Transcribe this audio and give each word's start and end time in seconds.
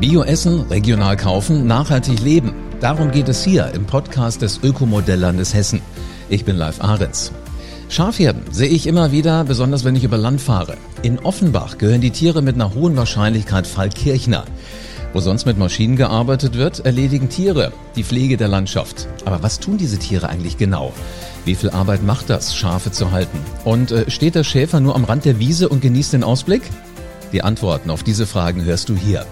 Bioessen, 0.00 0.62
regional 0.70 1.14
kaufen, 1.14 1.66
nachhaltig 1.66 2.20
leben. 2.20 2.54
Darum 2.80 3.10
geht 3.10 3.28
es 3.28 3.44
hier 3.44 3.70
im 3.74 3.84
Podcast 3.84 4.40
des 4.40 4.62
Ökomodelllandes 4.62 5.52
Hessen. 5.52 5.82
Ich 6.30 6.46
bin 6.46 6.56
Live 6.56 6.80
Ahrens. 6.80 7.32
Schafherden 7.90 8.44
sehe 8.50 8.70
ich 8.70 8.86
immer 8.86 9.12
wieder, 9.12 9.44
besonders 9.44 9.84
wenn 9.84 9.96
ich 9.96 10.04
über 10.04 10.16
Land 10.16 10.40
fahre. 10.40 10.78
In 11.02 11.18
Offenbach 11.18 11.76
gehören 11.76 12.00
die 12.00 12.12
Tiere 12.12 12.40
mit 12.40 12.54
einer 12.54 12.72
hohen 12.72 12.96
Wahrscheinlichkeit 12.96 13.66
Fallkirchner. 13.66 14.46
Wo 15.12 15.20
sonst 15.20 15.44
mit 15.44 15.58
Maschinen 15.58 15.96
gearbeitet 15.96 16.56
wird, 16.56 16.80
erledigen 16.86 17.28
Tiere 17.28 17.70
die 17.94 18.04
Pflege 18.04 18.38
der 18.38 18.48
Landschaft. 18.48 19.06
Aber 19.26 19.42
was 19.42 19.60
tun 19.60 19.76
diese 19.76 19.98
Tiere 19.98 20.30
eigentlich 20.30 20.56
genau? 20.56 20.94
Wie 21.44 21.56
viel 21.56 21.68
Arbeit 21.68 22.02
macht 22.02 22.30
das, 22.30 22.56
Schafe 22.56 22.90
zu 22.90 23.10
halten? 23.10 23.38
Und 23.66 23.92
äh, 23.92 24.10
steht 24.10 24.34
der 24.34 24.44
Schäfer 24.44 24.80
nur 24.80 24.94
am 24.94 25.04
Rand 25.04 25.26
der 25.26 25.38
Wiese 25.38 25.68
und 25.68 25.82
genießt 25.82 26.14
den 26.14 26.24
Ausblick? 26.24 26.62
Die 27.34 27.42
Antworten 27.42 27.90
auf 27.90 28.02
diese 28.02 28.26
Fragen 28.26 28.64
hörst 28.64 28.88
du 28.88 28.96
hier. 28.96 29.26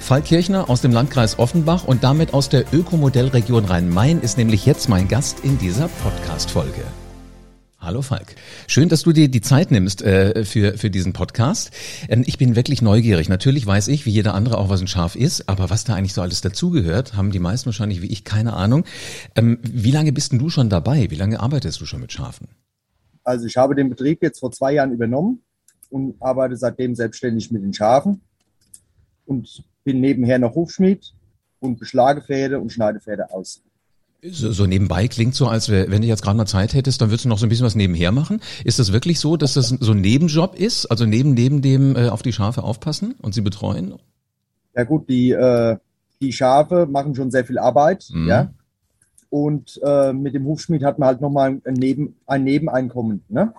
Falk 0.00 0.24
Kirchner 0.24 0.68
aus 0.68 0.80
dem 0.80 0.90
Landkreis 0.90 1.38
Offenbach 1.38 1.84
und 1.84 2.02
damit 2.02 2.34
aus 2.34 2.48
der 2.48 2.64
Ökomodellregion 2.72 3.66
Rhein-Main 3.66 4.20
ist 4.22 4.38
nämlich 4.38 4.66
jetzt 4.66 4.88
mein 4.88 5.06
Gast 5.06 5.44
in 5.44 5.56
dieser 5.58 5.86
Podcast-Folge. 5.88 6.82
Hallo 7.78 8.02
Falk. 8.02 8.34
Schön, 8.66 8.88
dass 8.88 9.02
du 9.02 9.12
dir 9.12 9.28
die 9.28 9.40
Zeit 9.40 9.70
nimmst 9.70 10.02
äh, 10.02 10.44
für, 10.44 10.76
für 10.76 10.90
diesen 10.90 11.12
Podcast. 11.12 11.70
Ähm, 12.08 12.24
ich 12.26 12.38
bin 12.38 12.56
wirklich 12.56 12.82
neugierig. 12.82 13.28
Natürlich 13.28 13.64
weiß 13.64 13.88
ich, 13.88 14.04
wie 14.04 14.10
jeder 14.10 14.34
andere 14.34 14.58
auch, 14.58 14.68
was 14.68 14.80
ein 14.80 14.88
Schaf 14.88 15.14
ist, 15.14 15.48
aber 15.48 15.70
was 15.70 15.84
da 15.84 15.94
eigentlich 15.94 16.14
so 16.14 16.22
alles 16.22 16.40
dazugehört, 16.40 17.14
haben 17.14 17.30
die 17.30 17.38
meisten 17.38 17.66
wahrscheinlich 17.66 18.02
wie 18.02 18.10
ich 18.10 18.24
keine 18.24 18.54
Ahnung. 18.54 18.84
Ähm, 19.36 19.58
wie 19.62 19.92
lange 19.92 20.12
bist 20.12 20.32
denn 20.32 20.40
du 20.40 20.48
schon 20.48 20.70
dabei? 20.70 21.10
Wie 21.10 21.16
lange 21.16 21.38
arbeitest 21.38 21.80
du 21.80 21.86
schon 21.86 22.00
mit 22.00 22.10
Schafen? 22.12 22.48
Also 23.22 23.46
ich 23.46 23.56
habe 23.56 23.76
den 23.76 23.90
Betrieb 23.90 24.22
jetzt 24.22 24.40
vor 24.40 24.50
zwei 24.50 24.72
Jahren 24.72 24.92
übernommen 24.92 25.42
und 25.88 26.20
arbeite 26.20 26.56
seitdem 26.56 26.94
selbstständig 26.94 27.52
mit 27.52 27.62
den 27.62 27.72
Schafen 27.72 28.22
und 29.24 29.62
bin 29.84 30.00
nebenher 30.00 30.38
noch 30.38 30.54
Hufschmied 30.54 31.12
und 31.60 31.78
beschlage 31.78 32.22
Pferde 32.22 32.60
und 32.60 32.72
schneide 32.72 33.00
Pferde 33.00 33.32
aus. 33.32 33.62
So, 34.22 34.52
so 34.52 34.66
nebenbei 34.66 35.08
klingt 35.08 35.34
so, 35.34 35.48
als 35.48 35.70
wär, 35.70 35.90
wenn 35.90 36.02
du 36.02 36.08
jetzt 36.08 36.22
gerade 36.22 36.36
mal 36.36 36.46
Zeit 36.46 36.74
hättest, 36.74 37.00
dann 37.00 37.08
würdest 37.08 37.24
du 37.24 37.30
noch 37.30 37.38
so 37.38 37.46
ein 37.46 37.48
bisschen 37.48 37.64
was 37.64 37.74
nebenher 37.74 38.12
machen. 38.12 38.40
Ist 38.64 38.78
das 38.78 38.92
wirklich 38.92 39.18
so, 39.18 39.36
dass 39.36 39.54
das 39.54 39.68
so 39.68 39.92
ein 39.92 40.00
Nebenjob 40.02 40.54
ist? 40.54 40.86
Also 40.86 41.06
neben 41.06 41.32
neben 41.32 41.62
dem 41.62 41.96
äh, 41.96 42.08
auf 42.08 42.20
die 42.20 42.32
Schafe 42.32 42.62
aufpassen 42.62 43.14
und 43.22 43.34
sie 43.34 43.40
betreuen? 43.40 43.94
Ja 44.76 44.84
gut, 44.84 45.08
die 45.08 45.30
äh, 45.30 45.76
die 46.20 46.32
Schafe 46.32 46.86
machen 46.86 47.14
schon 47.14 47.30
sehr 47.30 47.44
viel 47.46 47.58
Arbeit, 47.58 48.08
mhm. 48.12 48.28
ja. 48.28 48.52
Und 49.30 49.80
äh, 49.82 50.12
mit 50.12 50.34
dem 50.34 50.44
Hufschmied 50.44 50.82
hat 50.82 50.98
man 50.98 51.08
halt 51.08 51.20
nochmal 51.20 51.60
ein, 51.64 51.74
Neben, 51.74 52.16
ein 52.26 52.44
Nebeneinkommen, 52.44 53.22
ne? 53.28 53.54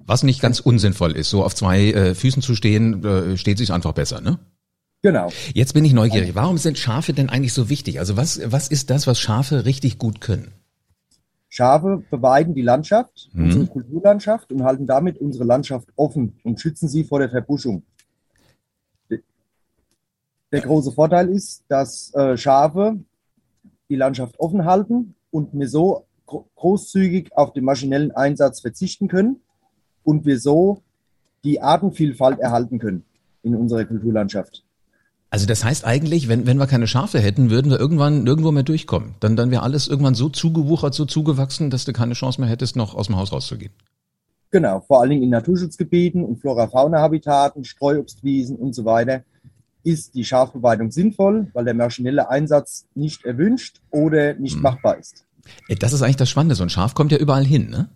Was 0.00 0.22
nicht 0.22 0.40
ganz 0.40 0.60
unsinnvoll 0.60 1.12
ist, 1.12 1.30
so 1.30 1.44
auf 1.44 1.54
zwei 1.54 1.90
äh, 1.90 2.14
Füßen 2.14 2.40
zu 2.40 2.54
stehen, 2.54 3.04
äh, 3.04 3.36
steht 3.36 3.58
sich 3.58 3.72
einfach 3.72 3.92
besser, 3.92 4.20
ne? 4.20 4.38
Genau. 5.02 5.30
Jetzt 5.54 5.74
bin 5.74 5.84
ich 5.84 5.92
neugierig. 5.92 6.34
Warum 6.34 6.58
sind 6.58 6.76
Schafe 6.76 7.12
denn 7.12 7.28
eigentlich 7.28 7.52
so 7.52 7.68
wichtig? 7.68 8.00
Also 8.00 8.16
was, 8.16 8.40
was 8.44 8.68
ist 8.68 8.90
das, 8.90 9.06
was 9.06 9.20
Schafe 9.20 9.64
richtig 9.64 9.98
gut 9.98 10.20
können? 10.20 10.52
Schafe 11.48 12.02
beweiden 12.10 12.54
die 12.54 12.62
Landschaft, 12.62 13.30
mhm. 13.32 13.44
unsere 13.44 13.66
Kulturlandschaft 13.66 14.52
und 14.52 14.64
halten 14.64 14.86
damit 14.86 15.18
unsere 15.18 15.44
Landschaft 15.44 15.88
offen 15.96 16.38
und 16.42 16.60
schützen 16.60 16.88
sie 16.88 17.04
vor 17.04 17.20
der 17.20 17.30
Verbuschung. 17.30 17.84
Der 20.50 20.60
große 20.62 20.92
Vorteil 20.92 21.28
ist, 21.28 21.64
dass 21.68 22.12
äh, 22.14 22.36
Schafe 22.36 22.98
die 23.90 23.96
Landschaft 23.96 24.38
offen 24.40 24.64
halten 24.64 25.14
und 25.30 25.52
wir 25.52 25.68
so 25.68 26.06
großzügig 26.26 27.36
auf 27.36 27.52
den 27.52 27.64
maschinellen 27.64 28.10
Einsatz 28.12 28.60
verzichten 28.60 29.08
können 29.08 29.40
und 30.04 30.26
wir 30.26 30.38
so 30.38 30.82
die 31.44 31.60
Artenvielfalt 31.60 32.40
erhalten 32.40 32.78
können 32.78 33.04
in 33.42 33.54
unserer 33.54 33.84
Kulturlandschaft. 33.84 34.64
Also 35.30 35.46
das 35.46 35.62
heißt 35.62 35.84
eigentlich, 35.84 36.28
wenn, 36.28 36.46
wenn 36.46 36.56
wir 36.56 36.66
keine 36.66 36.86
Schafe 36.86 37.20
hätten, 37.20 37.50
würden 37.50 37.70
wir 37.70 37.78
irgendwann 37.78 38.24
nirgendwo 38.24 38.50
mehr 38.50 38.62
durchkommen. 38.62 39.14
Dann, 39.20 39.36
dann 39.36 39.50
wäre 39.50 39.62
alles 39.62 39.86
irgendwann 39.86 40.14
so 40.14 40.28
zugewuchert, 40.30 40.94
so 40.94 41.04
zugewachsen, 41.04 41.68
dass 41.68 41.84
du 41.84 41.92
keine 41.92 42.14
Chance 42.14 42.40
mehr 42.40 42.48
hättest, 42.48 42.76
noch 42.76 42.94
aus 42.94 43.08
dem 43.08 43.16
Haus 43.16 43.32
rauszugehen. 43.32 43.72
Genau, 44.50 44.80
vor 44.80 45.00
allen 45.00 45.10
Dingen 45.10 45.24
in 45.24 45.28
Naturschutzgebieten 45.28 46.24
und 46.24 46.40
Flora-Fauna-Habitaten, 46.40 47.64
Streuobstwiesen 47.64 48.56
und 48.56 48.74
so 48.74 48.86
weiter 48.86 49.22
ist 49.84 50.14
die 50.14 50.24
Schafbeweidung 50.24 50.90
sinnvoll, 50.90 51.48
weil 51.52 51.64
der 51.64 51.74
maschinelle 51.74 52.28
Einsatz 52.28 52.86
nicht 52.94 53.24
erwünscht 53.24 53.80
oder 53.90 54.34
nicht 54.34 54.56
hm. 54.56 54.62
machbar 54.62 54.98
ist. 54.98 55.24
Das 55.78 55.92
ist 55.92 56.02
eigentlich 56.02 56.16
das 56.16 56.28
Spannende. 56.28 56.54
So 56.54 56.62
ein 56.62 56.70
Schaf 56.70 56.94
kommt 56.94 57.12
ja 57.12 57.18
überall 57.18 57.44
hin, 57.44 57.70
ne? 57.70 57.88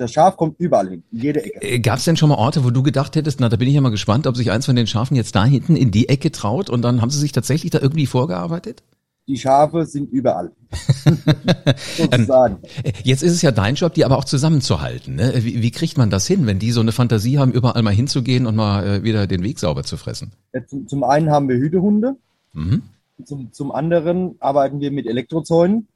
Das 0.00 0.12
Schaf 0.12 0.38
kommt 0.38 0.58
überall 0.58 0.88
hin, 0.88 1.02
in 1.12 1.18
jede 1.18 1.44
Ecke. 1.44 1.60
Äh, 1.60 1.78
Gab 1.78 1.98
es 1.98 2.06
denn 2.06 2.16
schon 2.16 2.30
mal 2.30 2.36
Orte, 2.36 2.64
wo 2.64 2.70
du 2.70 2.82
gedacht 2.82 3.16
hättest, 3.16 3.38
na, 3.38 3.50
da 3.50 3.58
bin 3.58 3.68
ich 3.68 3.74
ja 3.74 3.82
mal 3.82 3.90
gespannt, 3.90 4.26
ob 4.26 4.34
sich 4.34 4.50
eins 4.50 4.64
von 4.64 4.74
den 4.74 4.86
Schafen 4.86 5.14
jetzt 5.14 5.36
da 5.36 5.44
hinten 5.44 5.76
in 5.76 5.90
die 5.90 6.08
Ecke 6.08 6.32
traut 6.32 6.70
und 6.70 6.80
dann 6.80 7.02
haben 7.02 7.10
sie 7.10 7.18
sich 7.18 7.32
tatsächlich 7.32 7.70
da 7.70 7.80
irgendwie 7.80 8.06
vorgearbeitet? 8.06 8.82
Die 9.28 9.36
Schafe 9.36 9.84
sind 9.84 10.10
überall. 10.10 10.52
Sozusagen. 11.98 12.60
Ähm, 12.82 12.94
jetzt 13.04 13.22
ist 13.22 13.32
es 13.32 13.42
ja 13.42 13.50
dein 13.50 13.74
Job, 13.74 13.92
die 13.92 14.06
aber 14.06 14.16
auch 14.16 14.24
zusammenzuhalten. 14.24 15.16
Ne? 15.16 15.34
Wie, 15.36 15.60
wie, 15.60 15.70
kriegt 15.70 15.98
man 15.98 16.08
das 16.08 16.26
hin, 16.26 16.46
wenn 16.46 16.58
die 16.58 16.70
so 16.70 16.80
eine 16.80 16.92
Fantasie 16.92 17.36
haben, 17.36 17.52
überall 17.52 17.82
mal 17.82 17.92
hinzugehen 17.92 18.46
und 18.46 18.56
mal 18.56 18.86
äh, 18.86 19.02
wieder 19.02 19.26
den 19.26 19.42
Weg 19.42 19.58
sauber 19.58 19.84
zu 19.84 19.98
fressen? 19.98 20.32
Ja, 20.54 20.66
zum, 20.66 20.88
zum, 20.88 21.04
einen 21.04 21.30
haben 21.30 21.46
wir 21.46 21.56
Hütehunde. 21.56 22.16
Mhm. 22.54 22.80
Zum, 23.22 23.52
zum 23.52 23.70
anderen 23.70 24.36
arbeiten 24.40 24.80
wir 24.80 24.92
mit 24.92 25.06
Elektrozäunen, 25.06 25.88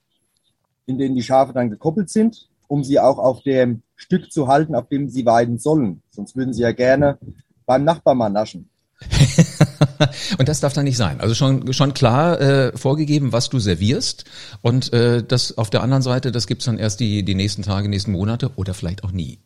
in 0.85 0.99
denen 0.99 1.15
die 1.15 1.23
Schafe 1.23 1.55
dann 1.55 1.71
gekoppelt 1.71 2.11
sind 2.11 2.51
um 2.75 2.85
sie 2.85 2.99
auch 2.99 3.19
auf 3.19 3.43
dem 3.43 3.83
Stück 3.97 4.33
zu 4.33 4.49
halten, 4.49 4.75
auf 4.75 4.89
dem 4.89 5.09
sie 5.09 5.25
weiden 5.25 5.59
sollen. 5.59 6.03
Sonst 6.11 6.37
würden 6.37 6.53
sie 6.53 6.63
ja 6.63 6.73
gerne 6.73 7.19
beim 7.67 7.85
Nachbarn 7.85 8.19
mal 8.19 8.31
naschen. 8.31 8.69
und 10.39 10.49
das 10.49 10.61
darf 10.61 10.73
dann 10.73 10.85
nicht 10.85 10.97
sein. 10.97 11.21
Also 11.21 11.35
schon 11.35 11.73
schon 11.73 11.95
klar 11.95 12.41
äh, 12.41 12.77
vorgegeben, 12.77 13.33
was 13.33 13.51
du 13.51 13.59
servierst 13.59 14.25
und 14.63 14.93
äh, 14.93 15.23
das 15.23 15.59
auf 15.59 15.71
der 15.71 15.83
anderen 15.83 16.03
Seite, 16.03 16.33
das 16.33 16.47
gibt's 16.47 16.65
dann 16.65 16.79
erst 16.79 17.01
die 17.01 17.25
die 17.25 17.35
nächsten 17.35 17.63
Tage, 17.63 17.89
nächsten 17.89 18.13
Monate 18.13 18.51
oder 18.57 18.73
vielleicht 18.75 19.05
auch 19.05 19.13
nie. 19.13 19.41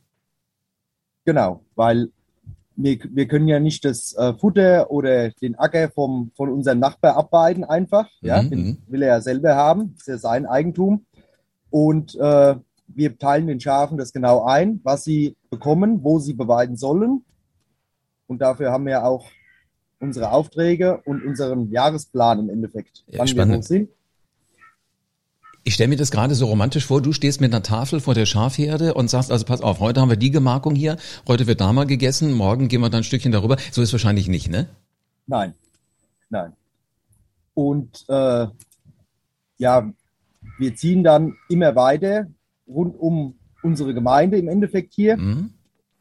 Genau, 1.25 1.62
weil 1.75 2.10
wir, 2.76 2.98
wir 3.10 3.26
können 3.26 3.48
ja 3.48 3.58
nicht 3.58 3.84
das 3.84 4.14
äh, 4.14 4.34
Futter 4.34 4.91
oder 4.91 5.31
den 5.31 5.56
Acker 5.56 5.91
vom 5.91 6.31
von 6.37 6.48
unserem 6.50 6.78
Nachbar 6.78 7.16
abweiden 7.16 7.64
einfach. 7.64 8.08
Ja, 8.20 8.42
mhm. 8.42 8.50
den 8.50 8.64
mhm. 8.64 8.78
will 8.87 9.03
er 9.03 9.08
ja 9.08 9.20
selber 9.20 9.56
haben, 9.56 9.94
das 9.94 10.03
ist 10.03 10.08
ja 10.08 10.19
sein 10.19 10.47
Eigentum. 10.47 11.04
Und 11.70 12.14
äh, 12.14 12.54
wir 12.98 13.16
teilen 13.16 13.47
den 13.47 13.60
Schafen 13.60 13.97
das 13.97 14.12
genau 14.12 14.44
ein, 14.44 14.81
was 14.82 15.04
sie 15.04 15.36
bekommen, 15.50 16.03
wo 16.03 16.19
sie 16.19 16.34
beweiden 16.34 16.76
sollen. 16.76 17.25
Und 18.26 18.42
dafür 18.42 18.72
haben 18.72 18.86
wir 18.86 19.04
auch 19.04 19.25
unsere 20.00 20.32
Aufträge 20.32 21.00
und 21.04 21.25
unseren 21.25 21.70
Jahresplan 21.70 22.41
im 22.41 22.50
Endeffekt, 22.50 23.04
ja, 23.06 23.25
spannend. 23.26 23.66
Ich 25.62 25.75
stelle 25.75 25.88
mir 25.88 25.97
das 25.97 26.10
gerade 26.10 26.34
so 26.34 26.47
romantisch 26.47 26.87
vor, 26.87 27.00
du 27.00 27.12
stehst 27.12 27.41
mit 27.41 27.53
einer 27.53 27.62
Tafel 27.62 28.00
vor 28.00 28.14
der 28.14 28.26
Schafherde 28.26 28.94
und 28.94 29.08
sagst, 29.08 29.31
also 29.31 29.44
pass 29.44 29.60
auf, 29.60 29.78
heute 29.81 30.00
haben 30.00 30.08
wir 30.08 30.16
die 30.16 30.31
Gemarkung 30.31 30.75
hier, 30.75 30.97
heute 31.28 31.47
wird 31.47 31.60
da 31.60 31.72
mal 31.72 31.87
gegessen, 31.87 32.32
morgen 32.32 32.66
gehen 32.66 32.81
wir 32.81 32.91
dann 32.91 33.00
ein 33.00 33.04
Stückchen 33.04 33.32
darüber. 33.32 33.58
So 33.70 33.81
ist 33.81 33.92
wahrscheinlich 33.92 34.28
nicht, 34.28 34.50
ne? 34.50 34.69
Nein, 35.26 35.54
nein. 36.31 36.53
Und 37.54 38.04
äh, 38.08 38.47
ja, 39.58 39.92
wir 40.58 40.75
ziehen 40.75 41.04
dann 41.04 41.37
immer 41.48 41.76
weiter 41.76 42.26
rund 42.68 42.98
um 42.98 43.34
unsere 43.62 43.94
Gemeinde 43.94 44.38
im 44.38 44.48
Endeffekt 44.48 44.94
hier 44.94 45.16
mhm. 45.16 45.50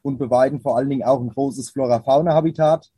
und 0.02 0.18
beweiden 0.18 0.60
vor 0.60 0.76
allen 0.76 0.88
Dingen 0.88 1.02
auch 1.02 1.20
ein 1.20 1.30
großes 1.30 1.70
Flora-Fauna-Habitat, 1.70 2.90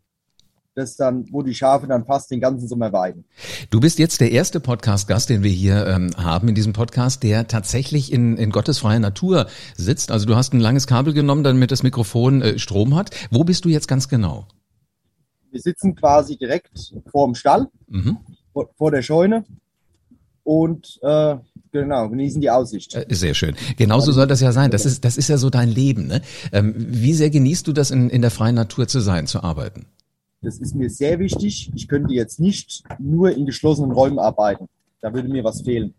das 0.75 0.97
dann, 0.97 1.27
wo 1.31 1.43
die 1.43 1.55
Schafe 1.55 1.87
dann 1.87 2.05
fast 2.05 2.31
den 2.31 2.41
ganzen 2.41 2.69
Sommer 2.69 2.93
weiden. 2.93 3.25
Du 3.71 3.81
bist 3.81 3.99
jetzt 3.99 4.21
der 4.21 4.31
erste 4.31 4.61
Podcast-Gast, 4.61 5.29
den 5.29 5.43
wir 5.43 5.51
hier 5.51 5.87
ähm, 5.87 6.11
haben 6.17 6.49
in 6.49 6.55
diesem 6.55 6.73
Podcast, 6.73 7.23
der 7.23 7.49
tatsächlich 7.49 8.13
in, 8.13 8.37
in 8.37 8.51
gottesfreier 8.51 9.01
Natur 9.01 9.47
sitzt. 9.77 10.11
Also 10.11 10.27
du 10.27 10.37
hast 10.37 10.53
ein 10.53 10.61
langes 10.61 10.87
Kabel 10.87 11.13
genommen, 11.13 11.43
damit 11.43 11.71
das 11.71 11.83
Mikrofon 11.83 12.43
äh, 12.43 12.59
Strom 12.59 12.95
hat. 12.95 13.11
Wo 13.31 13.45
bist 13.45 13.65
du 13.65 13.69
jetzt 13.69 13.89
ganz 13.89 14.09
genau? 14.09 14.47
Wir 15.51 15.61
sitzen 15.61 15.97
quasi 15.97 16.37
direkt 16.37 16.95
vor 17.11 17.27
dem 17.27 17.35
Stall, 17.35 17.69
mhm. 17.89 18.19
vor, 18.53 18.71
vor 18.77 18.91
der 18.93 19.03
Scheune 19.03 19.45
und 20.45 21.01
äh, 21.03 21.37
genau 21.73 22.09
genießen 22.09 22.41
die 22.41 22.51
Aussicht. 22.51 22.95
Äh, 22.95 23.07
sehr 23.11 23.35
schön. 23.35 23.55
Genauso 23.77 24.13
soll 24.13 24.27
das 24.27 24.41
ja 24.41 24.53
sein. 24.53 24.71
Das 24.71 24.87
ist 24.87 25.05
das 25.05 25.17
ist 25.17 25.29
ja 25.29 25.39
so 25.39 25.51
dein 25.51 25.69
Leben. 25.69 26.07
Ne? 26.07 26.23
Ähm, 26.53 26.75
wie 26.77 27.15
sehr 27.15 27.31
genießt 27.31 27.67
du 27.67 27.73
das 27.73 27.91
in, 27.91 28.11
in 28.11 28.23
der 28.23 28.31
freien 28.31 28.55
Natur 28.55 28.89
zu 28.89 29.01
sein, 29.01 29.27
zu 29.27 29.43
arbeiten? 29.43 29.87
Das 30.43 30.59
ist 30.59 30.75
mir 30.75 30.89
sehr 30.89 31.19
wichtig. 31.19 31.71
Ich 31.75 31.87
könnte 31.87 32.15
jetzt 32.15 32.41
nicht 32.41 32.83
nur 32.99 33.31
in 33.31 33.45
geschlossenen 33.45 33.93
Räumen 33.93 34.19
arbeiten. 34.19 34.67
Da 35.03 35.13
würde 35.13 35.29
mir 35.29 35.45
was 35.45 35.63
fehlen. 35.63 35.95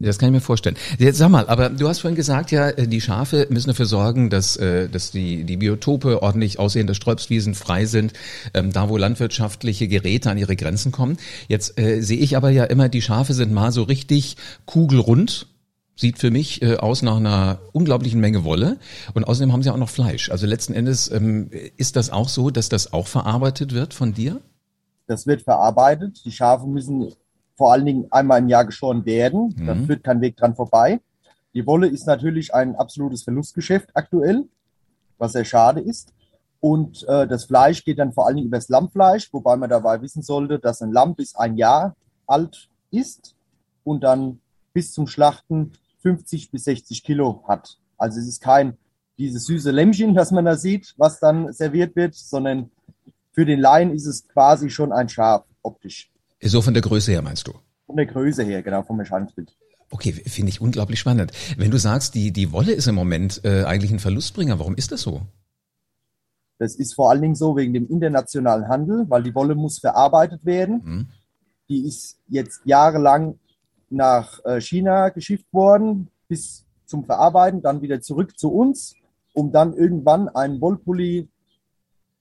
Das 0.00 0.18
kann 0.18 0.30
ich 0.30 0.32
mir 0.32 0.40
vorstellen. 0.40 0.76
Jetzt 0.98 1.18
sag 1.18 1.28
mal, 1.28 1.46
aber 1.46 1.68
du 1.70 1.88
hast 1.88 2.00
vorhin 2.00 2.16
gesagt, 2.16 2.50
ja, 2.50 2.68
äh, 2.68 2.88
die 2.88 3.00
Schafe 3.00 3.46
müssen 3.50 3.68
dafür 3.68 3.86
sorgen, 3.86 4.28
dass, 4.28 4.56
äh, 4.56 4.88
dass 4.88 5.12
die, 5.12 5.44
die 5.44 5.56
Biotope 5.56 6.20
ordentlich 6.20 6.58
aussehen, 6.58 6.88
dass 6.88 6.96
Sträubswiesen 6.96 7.54
frei 7.54 7.86
sind, 7.86 8.12
ähm, 8.54 8.72
da 8.72 8.88
wo 8.88 8.96
landwirtschaftliche 8.96 9.86
Geräte 9.86 10.30
an 10.30 10.38
ihre 10.38 10.56
Grenzen 10.56 10.90
kommen. 10.90 11.16
Jetzt 11.48 11.78
äh, 11.78 12.00
sehe 12.00 12.18
ich 12.18 12.36
aber 12.36 12.50
ja 12.50 12.64
immer, 12.64 12.88
die 12.88 13.02
Schafe 13.02 13.34
sind 13.34 13.52
mal 13.52 13.70
so 13.70 13.84
richtig 13.84 14.36
kugelrund. 14.66 15.46
Sieht 15.96 16.18
für 16.18 16.32
mich 16.32 16.60
äh, 16.60 16.74
aus 16.74 17.02
nach 17.02 17.18
einer 17.18 17.60
unglaublichen 17.72 18.20
Menge 18.20 18.42
Wolle 18.42 18.78
und 19.14 19.22
außerdem 19.22 19.52
haben 19.52 19.62
sie 19.62 19.70
auch 19.70 19.76
noch 19.76 19.90
Fleisch. 19.90 20.28
Also 20.28 20.44
letzten 20.44 20.74
Endes 20.74 21.08
ähm, 21.08 21.50
ist 21.76 21.94
das 21.94 22.10
auch 22.10 22.28
so, 22.28 22.50
dass 22.50 22.68
das 22.68 22.92
auch 22.92 23.06
verarbeitet 23.06 23.72
wird 23.72 23.94
von 23.94 24.12
dir? 24.12 24.40
Das 25.06 25.28
wird 25.28 25.42
verarbeitet. 25.42 26.20
Die 26.24 26.32
Schafe 26.32 26.66
müssen 26.66 27.12
vor 27.56 27.72
allen 27.72 27.86
Dingen 27.86 28.06
einmal 28.10 28.40
im 28.40 28.48
Jahr 28.48 28.64
geschoren 28.64 29.04
werden. 29.04 29.54
Mhm. 29.56 29.66
Da 29.66 29.74
führt 29.74 30.04
kein 30.04 30.20
Weg 30.20 30.36
dran 30.36 30.54
vorbei. 30.54 31.00
Die 31.54 31.66
Wolle 31.66 31.86
ist 31.86 32.06
natürlich 32.06 32.52
ein 32.54 32.74
absolutes 32.74 33.22
Verlustgeschäft 33.22 33.90
aktuell, 33.94 34.48
was 35.18 35.32
sehr 35.32 35.44
schade 35.44 35.80
ist. 35.80 36.12
Und 36.60 37.06
äh, 37.08 37.26
das 37.28 37.44
Fleisch 37.44 37.84
geht 37.84 37.98
dann 37.98 38.12
vor 38.12 38.26
allen 38.26 38.36
Dingen 38.36 38.48
über 38.48 38.56
das 38.56 38.68
Lammfleisch, 38.68 39.32
wobei 39.32 39.56
man 39.56 39.70
dabei 39.70 40.00
wissen 40.00 40.22
sollte, 40.22 40.58
dass 40.58 40.82
ein 40.82 40.92
Lamm 40.92 41.14
bis 41.14 41.36
ein 41.36 41.56
Jahr 41.56 41.94
alt 42.26 42.68
ist 42.90 43.36
und 43.84 44.02
dann 44.02 44.40
bis 44.72 44.92
zum 44.92 45.06
Schlachten 45.06 45.72
50 46.00 46.50
bis 46.50 46.64
60 46.64 47.02
Kilo 47.02 47.44
hat. 47.46 47.78
Also 47.98 48.18
es 48.18 48.26
ist 48.26 48.40
kein 48.40 48.76
dieses 49.18 49.44
süße 49.44 49.70
Lämmchen, 49.70 50.14
das 50.14 50.32
man 50.32 50.44
da 50.44 50.56
sieht, 50.56 50.94
was 50.96 51.20
dann 51.20 51.52
serviert 51.52 51.94
wird, 51.96 52.14
sondern 52.14 52.70
für 53.32 53.44
den 53.44 53.60
Laien 53.60 53.92
ist 53.92 54.06
es 54.06 54.26
quasi 54.26 54.70
schon 54.70 54.92
ein 54.92 55.08
Schaf 55.08 55.44
optisch. 55.62 56.10
So 56.44 56.60
von 56.60 56.74
der 56.74 56.82
Größe 56.82 57.12
her 57.12 57.22
meinst 57.22 57.48
du? 57.48 57.52
Von 57.86 57.96
der 57.96 58.06
Größe 58.06 58.42
her, 58.42 58.62
genau, 58.62 58.82
vom 58.82 59.00
Erscheinungsbild. 59.00 59.56
Okay, 59.90 60.12
finde 60.12 60.50
ich 60.50 60.60
unglaublich 60.60 60.98
spannend. 60.98 61.32
Wenn 61.56 61.70
du 61.70 61.78
sagst, 61.78 62.14
die, 62.14 62.32
die 62.32 62.52
Wolle 62.52 62.72
ist 62.72 62.86
im 62.86 62.94
Moment 62.94 63.40
äh, 63.44 63.64
eigentlich 63.64 63.92
ein 63.92 63.98
Verlustbringer, 63.98 64.58
warum 64.58 64.74
ist 64.74 64.92
das 64.92 65.02
so? 65.02 65.22
Das 66.58 66.76
ist 66.76 66.94
vor 66.94 67.10
allen 67.10 67.22
Dingen 67.22 67.34
so 67.34 67.56
wegen 67.56 67.72
dem 67.72 67.88
internationalen 67.88 68.68
Handel, 68.68 69.06
weil 69.08 69.22
die 69.22 69.34
Wolle 69.34 69.54
muss 69.54 69.78
verarbeitet 69.78 70.44
werden. 70.44 70.82
Mhm. 70.84 71.06
Die 71.68 71.86
ist 71.86 72.18
jetzt 72.28 72.60
jahrelang 72.64 73.38
nach 73.90 74.44
äh, 74.44 74.60
China 74.60 75.08
geschifft 75.08 75.46
worden, 75.52 76.08
bis 76.28 76.64
zum 76.84 77.04
Verarbeiten, 77.04 77.62
dann 77.62 77.80
wieder 77.80 78.00
zurück 78.00 78.38
zu 78.38 78.52
uns, 78.52 78.94
um 79.32 79.50
dann 79.50 79.74
irgendwann 79.74 80.28
einen 80.28 80.60
Wollpulli 80.60 81.28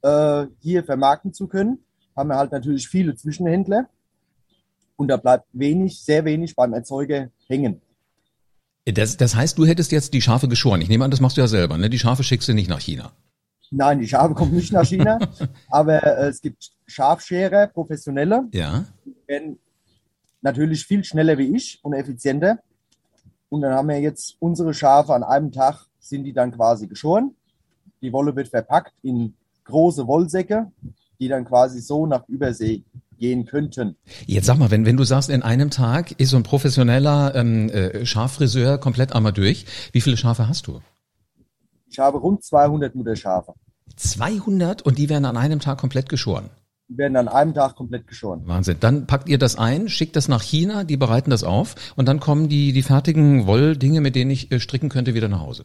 äh, 0.01 0.45
hier 0.59 0.83
vermarkten 0.83 1.33
zu 1.33 1.47
können. 1.47 1.79
Haben 2.15 2.29
wir 2.29 2.37
halt 2.37 2.51
natürlich 2.51 2.87
viele 2.87 3.15
Zwischenhändler 3.15 3.89
und 4.95 5.07
da 5.07 5.17
bleibt 5.17 5.45
wenig, 5.53 6.01
sehr 6.01 6.25
wenig 6.25 6.55
beim 6.55 6.73
Erzeuger 6.73 7.29
hängen. 7.47 7.81
Das, 8.85 9.15
das 9.17 9.35
heißt, 9.35 9.57
du 9.57 9.65
hättest 9.65 9.91
jetzt 9.91 10.13
die 10.13 10.21
Schafe 10.21 10.47
geschoren. 10.47 10.81
Ich 10.81 10.89
nehme 10.89 11.05
an, 11.05 11.11
das 11.11 11.21
machst 11.21 11.37
du 11.37 11.41
ja 11.41 11.47
selber. 11.47 11.77
Ne? 11.77 11.89
Die 11.89 11.99
Schafe 11.99 12.23
schickst 12.23 12.49
du 12.49 12.53
nicht 12.53 12.69
nach 12.69 12.81
China. 12.81 13.13
Nein, 13.71 13.99
die 13.99 14.07
Schafe 14.07 14.33
kommen 14.33 14.53
nicht 14.53 14.71
nach 14.71 14.85
China, 14.85 15.19
aber 15.69 16.03
äh, 16.03 16.27
es 16.27 16.41
gibt 16.41 16.71
Schafscherer, 16.85 17.67
professionelle, 17.67 18.47
ja. 18.53 18.85
die 19.05 19.15
werden 19.25 19.59
natürlich 20.41 20.85
viel 20.85 21.03
schneller 21.03 21.37
wie 21.37 21.55
ich 21.55 21.79
und 21.81 21.93
effizienter. 21.93 22.59
Und 23.49 23.61
dann 23.61 23.73
haben 23.73 23.87
wir 23.87 23.99
jetzt 23.99 24.35
unsere 24.39 24.73
Schafe 24.73 25.13
an 25.13 25.23
einem 25.23 25.51
Tag, 25.51 25.87
sind 25.99 26.23
die 26.23 26.33
dann 26.33 26.51
quasi 26.51 26.87
geschoren. 26.87 27.35
Die 28.01 28.11
Wolle 28.11 28.35
wird 28.35 28.49
verpackt 28.49 28.93
in 29.01 29.33
große 29.63 30.05
Wollsäcke, 30.05 30.71
die 31.19 31.27
dann 31.27 31.45
quasi 31.45 31.79
so 31.79 32.05
nach 32.05 32.27
Übersee 32.27 32.83
gehen 33.23 33.45
könnten. 33.45 33.95
Jetzt 34.25 34.47
sag 34.47 34.57
mal, 34.57 34.69
wenn, 34.69 34.85
wenn 34.85 34.97
du 34.97 35.05
sagst, 35.05 35.29
in 35.29 35.43
einem 35.43 35.69
Tag 35.69 36.11
ist 36.19 36.31
so 36.31 36.35
ein 36.35 36.43
professioneller 36.43 37.33
ähm, 37.35 37.69
äh, 37.69 38.05
Schaffriseur 38.05 38.77
komplett 38.77 39.15
einmal 39.15 39.31
durch, 39.31 39.65
wie 39.93 40.01
viele 40.01 40.17
Schafe 40.17 40.49
hast 40.49 40.67
du? 40.67 40.81
Ich 41.87 41.99
habe 41.99 42.17
rund 42.17 42.43
200 42.43 42.93
Mutterschafe. 42.95 43.53
200 43.95 44.81
und 44.81 44.97
die 44.97 45.07
werden 45.07 45.23
an 45.23 45.37
einem 45.37 45.61
Tag 45.61 45.77
komplett 45.77 46.09
geschoren? 46.09 46.49
Die 46.89 46.97
werden 46.97 47.15
an 47.15 47.29
einem 47.29 47.53
Tag 47.53 47.77
komplett 47.77 48.07
geschoren. 48.07 48.41
Wahnsinn. 48.45 48.75
Dann 48.81 49.07
packt 49.07 49.29
ihr 49.29 49.37
das 49.37 49.57
ein, 49.57 49.87
schickt 49.87 50.17
das 50.17 50.27
nach 50.27 50.41
China, 50.41 50.83
die 50.83 50.97
bereiten 50.97 51.29
das 51.29 51.45
auf 51.45 51.75
und 51.95 52.09
dann 52.09 52.19
kommen 52.19 52.49
die, 52.49 52.73
die 52.73 52.83
fertigen 52.83 53.47
Wolldinge, 53.47 54.01
mit 54.01 54.17
denen 54.17 54.31
ich 54.31 54.51
äh, 54.51 54.59
stricken 54.59 54.89
könnte, 54.89 55.13
wieder 55.13 55.29
nach 55.29 55.39
Hause. 55.39 55.63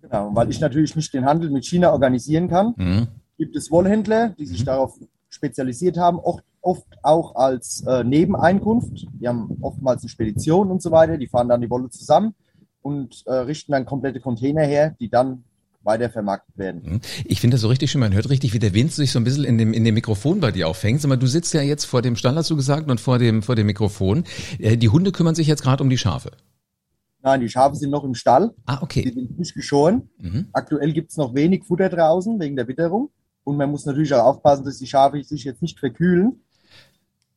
Genau, 0.00 0.30
weil 0.32 0.48
ich 0.48 0.58
natürlich 0.58 0.96
nicht 0.96 1.12
den 1.12 1.26
Handel 1.26 1.50
mit 1.50 1.66
China 1.66 1.92
organisieren 1.92 2.48
kann, 2.48 2.72
mhm. 2.78 3.08
gibt 3.36 3.56
es 3.56 3.70
Wollhändler, 3.70 4.30
die 4.38 4.46
sich 4.46 4.62
mhm. 4.62 4.66
darauf 4.66 4.98
spezialisiert 5.28 5.96
haben, 5.98 6.18
oft, 6.18 6.44
oft 6.62 6.86
auch 7.02 7.34
als 7.34 7.84
äh, 7.86 8.04
Nebeneinkunft. 8.04 9.06
Die 9.20 9.28
haben 9.28 9.58
oftmals 9.60 10.02
eine 10.02 10.08
Spedition 10.08 10.70
und 10.70 10.80
so 10.80 10.90
weiter, 10.90 11.18
die 11.18 11.26
fahren 11.26 11.48
dann 11.48 11.60
die 11.60 11.70
Wolle 11.70 11.90
zusammen 11.90 12.34
und 12.80 13.22
äh, 13.26 13.32
richten 13.32 13.72
dann 13.72 13.84
komplette 13.84 14.20
Container 14.20 14.62
her, 14.62 14.96
die 14.98 15.10
dann 15.10 15.44
weiter 15.84 16.10
vermarktet 16.10 16.56
werden. 16.56 16.82
Mhm. 16.84 17.00
Ich 17.24 17.40
finde 17.40 17.56
das 17.56 17.62
so 17.62 17.68
richtig 17.68 17.90
schön, 17.90 18.00
man 18.00 18.14
hört 18.14 18.30
richtig, 18.30 18.54
wie 18.54 18.58
der 18.60 18.72
Wind 18.72 18.92
sich 18.92 19.10
so 19.10 19.18
ein 19.18 19.24
bisschen 19.24 19.44
in 19.44 19.58
dem, 19.58 19.72
in 19.72 19.84
dem 19.84 19.94
Mikrofon 19.94 20.40
bei 20.40 20.52
dir 20.52 20.68
auffängt. 20.68 21.00
Sag 21.00 21.08
mal, 21.08 21.16
du 21.16 21.26
sitzt 21.26 21.52
ja 21.54 21.62
jetzt 21.62 21.84
vor 21.84 22.02
dem 22.02 22.16
Stand, 22.16 22.38
hast 22.38 22.50
du 22.50 22.56
gesagt, 22.56 22.88
und 22.88 23.00
vor 23.00 23.18
dem, 23.18 23.42
vor 23.42 23.56
dem 23.56 23.66
Mikrofon. 23.66 24.24
Äh, 24.58 24.76
die 24.76 24.88
Hunde 24.88 25.12
kümmern 25.12 25.34
sich 25.34 25.48
jetzt 25.48 25.62
gerade 25.62 25.82
um 25.82 25.90
die 25.90 25.98
Schafe. 25.98 26.30
Nein, 27.22 27.40
die 27.40 27.48
Schafe 27.48 27.76
sind 27.76 27.90
noch 27.90 28.04
im 28.04 28.14
Stall. 28.14 28.52
Ah, 28.66 28.78
okay. 28.82 29.02
Die 29.02 29.12
sind 29.12 29.38
nicht 29.38 29.54
geschoren. 29.54 30.08
Mhm. 30.18 30.46
Aktuell 30.52 30.92
gibt 30.92 31.10
es 31.10 31.16
noch 31.16 31.34
wenig 31.34 31.64
Futter 31.64 31.88
draußen 31.88 32.38
wegen 32.40 32.56
der 32.56 32.66
Witterung. 32.66 33.10
Und 33.44 33.56
man 33.56 33.70
muss 33.70 33.86
natürlich 33.86 34.12
auch 34.14 34.24
aufpassen, 34.24 34.64
dass 34.64 34.78
die 34.78 34.86
Schafe 34.86 35.22
sich 35.22 35.44
jetzt 35.44 35.62
nicht 35.62 35.78
verkühlen. 35.78 36.42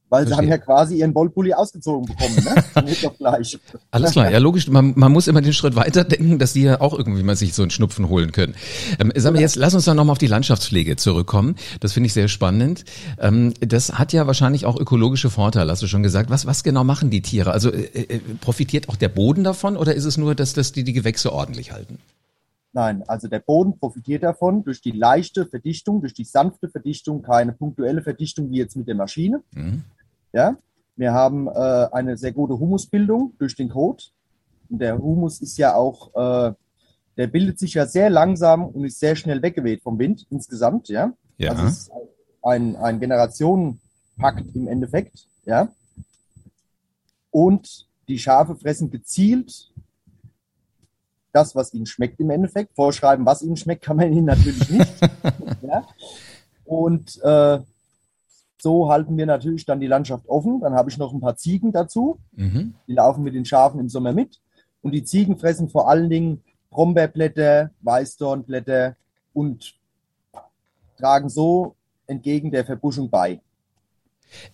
Weil 0.09 0.27
Verstehe. 0.27 0.35
sie 0.35 0.41
haben 0.41 0.47
ja 0.49 0.57
quasi 0.59 0.99
ihren 0.99 1.15
Wollpulli 1.15 1.53
ausgezogen 1.53 2.05
bekommen, 2.05 2.35
ne? 2.35 2.95
doch 3.01 3.17
gleich. 3.17 3.57
Alles 3.89 4.11
klar, 4.11 4.29
ja 4.29 4.37
logisch. 4.37 4.67
Man, 4.67 4.93
man 4.95 5.11
muss 5.11 5.27
immer 5.27 5.41
den 5.41 5.53
Schritt 5.53 5.75
weiter 5.75 6.03
denken, 6.03 6.37
dass 6.37 6.53
die 6.53 6.61
ja 6.61 6.79
auch 6.79 6.93
irgendwie 6.93 7.23
mal 7.23 7.35
sich 7.35 7.55
so 7.55 7.63
einen 7.63 7.71
Schnupfen 7.71 8.07
holen 8.07 8.31
können. 8.31 8.53
Ähm, 8.99 9.11
sag 9.15 9.33
mal, 9.33 9.41
jetzt 9.41 9.55
lass 9.55 9.73
uns 9.73 9.85
dann 9.85 9.97
nochmal 9.97 10.11
auf 10.11 10.19
die 10.19 10.27
Landschaftspflege 10.27 10.95
zurückkommen. 10.95 11.55
Das 11.79 11.93
finde 11.93 12.07
ich 12.07 12.13
sehr 12.13 12.27
spannend. 12.27 12.85
Ähm, 13.19 13.53
das 13.61 13.97
hat 13.97 14.13
ja 14.13 14.27
wahrscheinlich 14.27 14.67
auch 14.67 14.79
ökologische 14.79 15.31
Vorteile, 15.31 15.71
hast 15.71 15.81
du 15.81 15.87
schon 15.87 16.03
gesagt. 16.03 16.29
Was, 16.29 16.45
was 16.45 16.63
genau 16.63 16.83
machen 16.83 17.09
die 17.09 17.21
Tiere? 17.21 17.51
Also 17.51 17.71
äh, 17.71 17.85
äh 17.85 18.19
profitiert 18.41 18.89
auch 18.89 18.97
der 18.97 19.09
Boden 19.09 19.43
davon 19.43 19.75
oder 19.75 19.95
ist 19.95 20.05
es 20.05 20.17
nur, 20.17 20.35
dass, 20.35 20.53
dass 20.53 20.71
die 20.71 20.83
die 20.83 20.93
Gewächse 20.93 21.33
ordentlich 21.33 21.71
halten? 21.71 21.97
Nein, 22.75 23.03
also 23.07 23.29
der 23.29 23.39
Boden 23.39 23.79
profitiert 23.79 24.23
davon 24.23 24.65
durch 24.65 24.81
die 24.81 24.91
leichte 24.91 25.45
Verdichtung, 25.45 26.01
durch 26.01 26.13
die 26.13 26.25
sanfte 26.25 26.67
Verdichtung, 26.67 27.21
keine 27.21 27.53
punktuelle 27.53 28.01
Verdichtung 28.01 28.51
wie 28.51 28.57
jetzt 28.57 28.75
mit 28.75 28.89
der 28.89 28.95
Maschine. 28.95 29.41
Mhm. 29.53 29.83
Ja, 30.35 30.57
wir 30.97 31.13
haben 31.13 31.47
äh, 31.47 31.87
eine 31.93 32.17
sehr 32.17 32.33
gute 32.33 32.59
Humusbildung 32.59 33.33
durch 33.39 33.55
den 33.55 33.69
Kot. 33.69 34.11
Und 34.69 34.79
der 34.79 34.97
Humus 34.97 35.39
ist 35.39 35.57
ja 35.57 35.75
auch, 35.75 36.13
äh, 36.13 36.53
der 37.15 37.27
bildet 37.27 37.57
sich 37.57 37.75
ja 37.75 37.85
sehr 37.85 38.09
langsam 38.09 38.65
und 38.65 38.83
ist 38.83 38.99
sehr 38.99 39.15
schnell 39.15 39.41
weggeweht 39.41 39.81
vom 39.81 39.97
Wind 39.97 40.27
insgesamt. 40.29 40.89
Ja, 40.89 41.13
ja. 41.37 41.51
also 41.51 41.63
es 41.63 41.77
ist 41.77 41.91
ein, 42.43 42.75
ein 42.75 42.99
Generationenpakt 42.99 44.53
im 44.55 44.67
Endeffekt. 44.67 45.25
Ja, 45.45 45.69
und 47.31 47.87
die 48.09 48.19
Schafe 48.19 48.57
fressen 48.57 48.91
gezielt 48.91 49.71
das, 51.31 51.55
was 51.55 51.73
ihnen 51.73 51.85
schmeckt 51.85 52.19
im 52.19 52.29
Endeffekt. 52.29 52.75
Vorschreiben, 52.75 53.25
was 53.25 53.41
ihnen 53.41 53.55
schmeckt, 53.55 53.83
kann 53.85 53.95
man 53.95 54.11
ihnen 54.11 54.25
natürlich 54.25 54.69
nicht. 54.69 54.93
ja? 55.61 55.87
Und 56.65 57.21
äh, 57.23 57.59
so 58.65 58.89
halten 58.89 59.15
wir 59.15 59.27
natürlich 59.27 59.67
dann 59.67 59.79
die 59.79 59.85
Landschaft 59.85 60.27
offen. 60.27 60.59
Dann 60.59 60.73
habe 60.73 60.89
ich 60.89 60.97
noch 60.97 61.13
ein 61.13 61.19
paar 61.19 61.35
Ziegen 61.35 61.71
dazu. 61.71 62.17
Mhm. 62.35 62.73
Die 62.87 62.93
laufen 62.93 63.23
mit 63.23 63.35
den 63.35 63.45
Schafen 63.45 63.79
im 63.79 63.89
Sommer 63.89 64.11
mit. 64.11 64.39
Und 64.81 64.91
die 64.91 65.03
Ziegen 65.03 65.37
fressen 65.37 65.69
vor 65.69 65.87
allen 65.87 66.09
Dingen 66.09 66.41
Brombeerblätter, 66.71 67.69
Weißdornblätter 67.81 68.95
und 69.33 69.75
tragen 70.97 71.29
so 71.29 71.75
entgegen 72.07 72.49
der 72.49 72.65
Verbuschung 72.65 73.11
bei. 73.11 73.39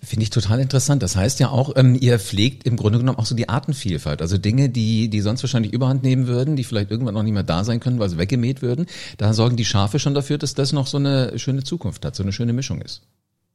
Finde 0.04 0.24
ich 0.24 0.30
total 0.30 0.60
interessant. 0.60 1.02
Das 1.04 1.16
heißt 1.16 1.40
ja 1.40 1.48
auch, 1.48 1.78
ähm, 1.78 1.98
ihr 1.98 2.20
pflegt 2.20 2.66
im 2.66 2.76
Grunde 2.76 3.00
genommen 3.00 3.18
auch 3.18 3.26
so 3.26 3.34
die 3.34 3.48
Artenvielfalt. 3.48 4.22
Also 4.22 4.38
Dinge, 4.38 4.68
die, 4.68 5.08
die 5.08 5.22
sonst 5.22 5.42
wahrscheinlich 5.42 5.72
überhand 5.72 6.04
nehmen 6.04 6.28
würden, 6.28 6.58
die 6.58 6.66
vielleicht 6.66 6.92
irgendwann 6.92 7.14
noch 7.14 7.24
nicht 7.24 7.32
mehr 7.32 7.44
da 7.44 7.64
sein 7.64 7.80
können, 7.80 7.98
weil 7.98 8.10
sie 8.10 8.18
weggemäht 8.18 8.62
würden. 8.62 8.88
Da 9.18 9.34
sorgen 9.34 9.56
die 9.56 9.64
Schafe 9.64 10.00
schon 10.00 10.14
dafür, 10.14 10.38
dass 10.38 10.54
das 10.54 10.74
noch 10.74 10.88
so 10.88 10.98
eine 10.98 11.40
schöne 11.40 11.64
Zukunft 11.64 12.04
hat, 12.04 12.14
so 12.14 12.24
eine 12.24 12.34
schöne 12.34 12.52
Mischung 12.52 12.82
ist. 12.82 13.04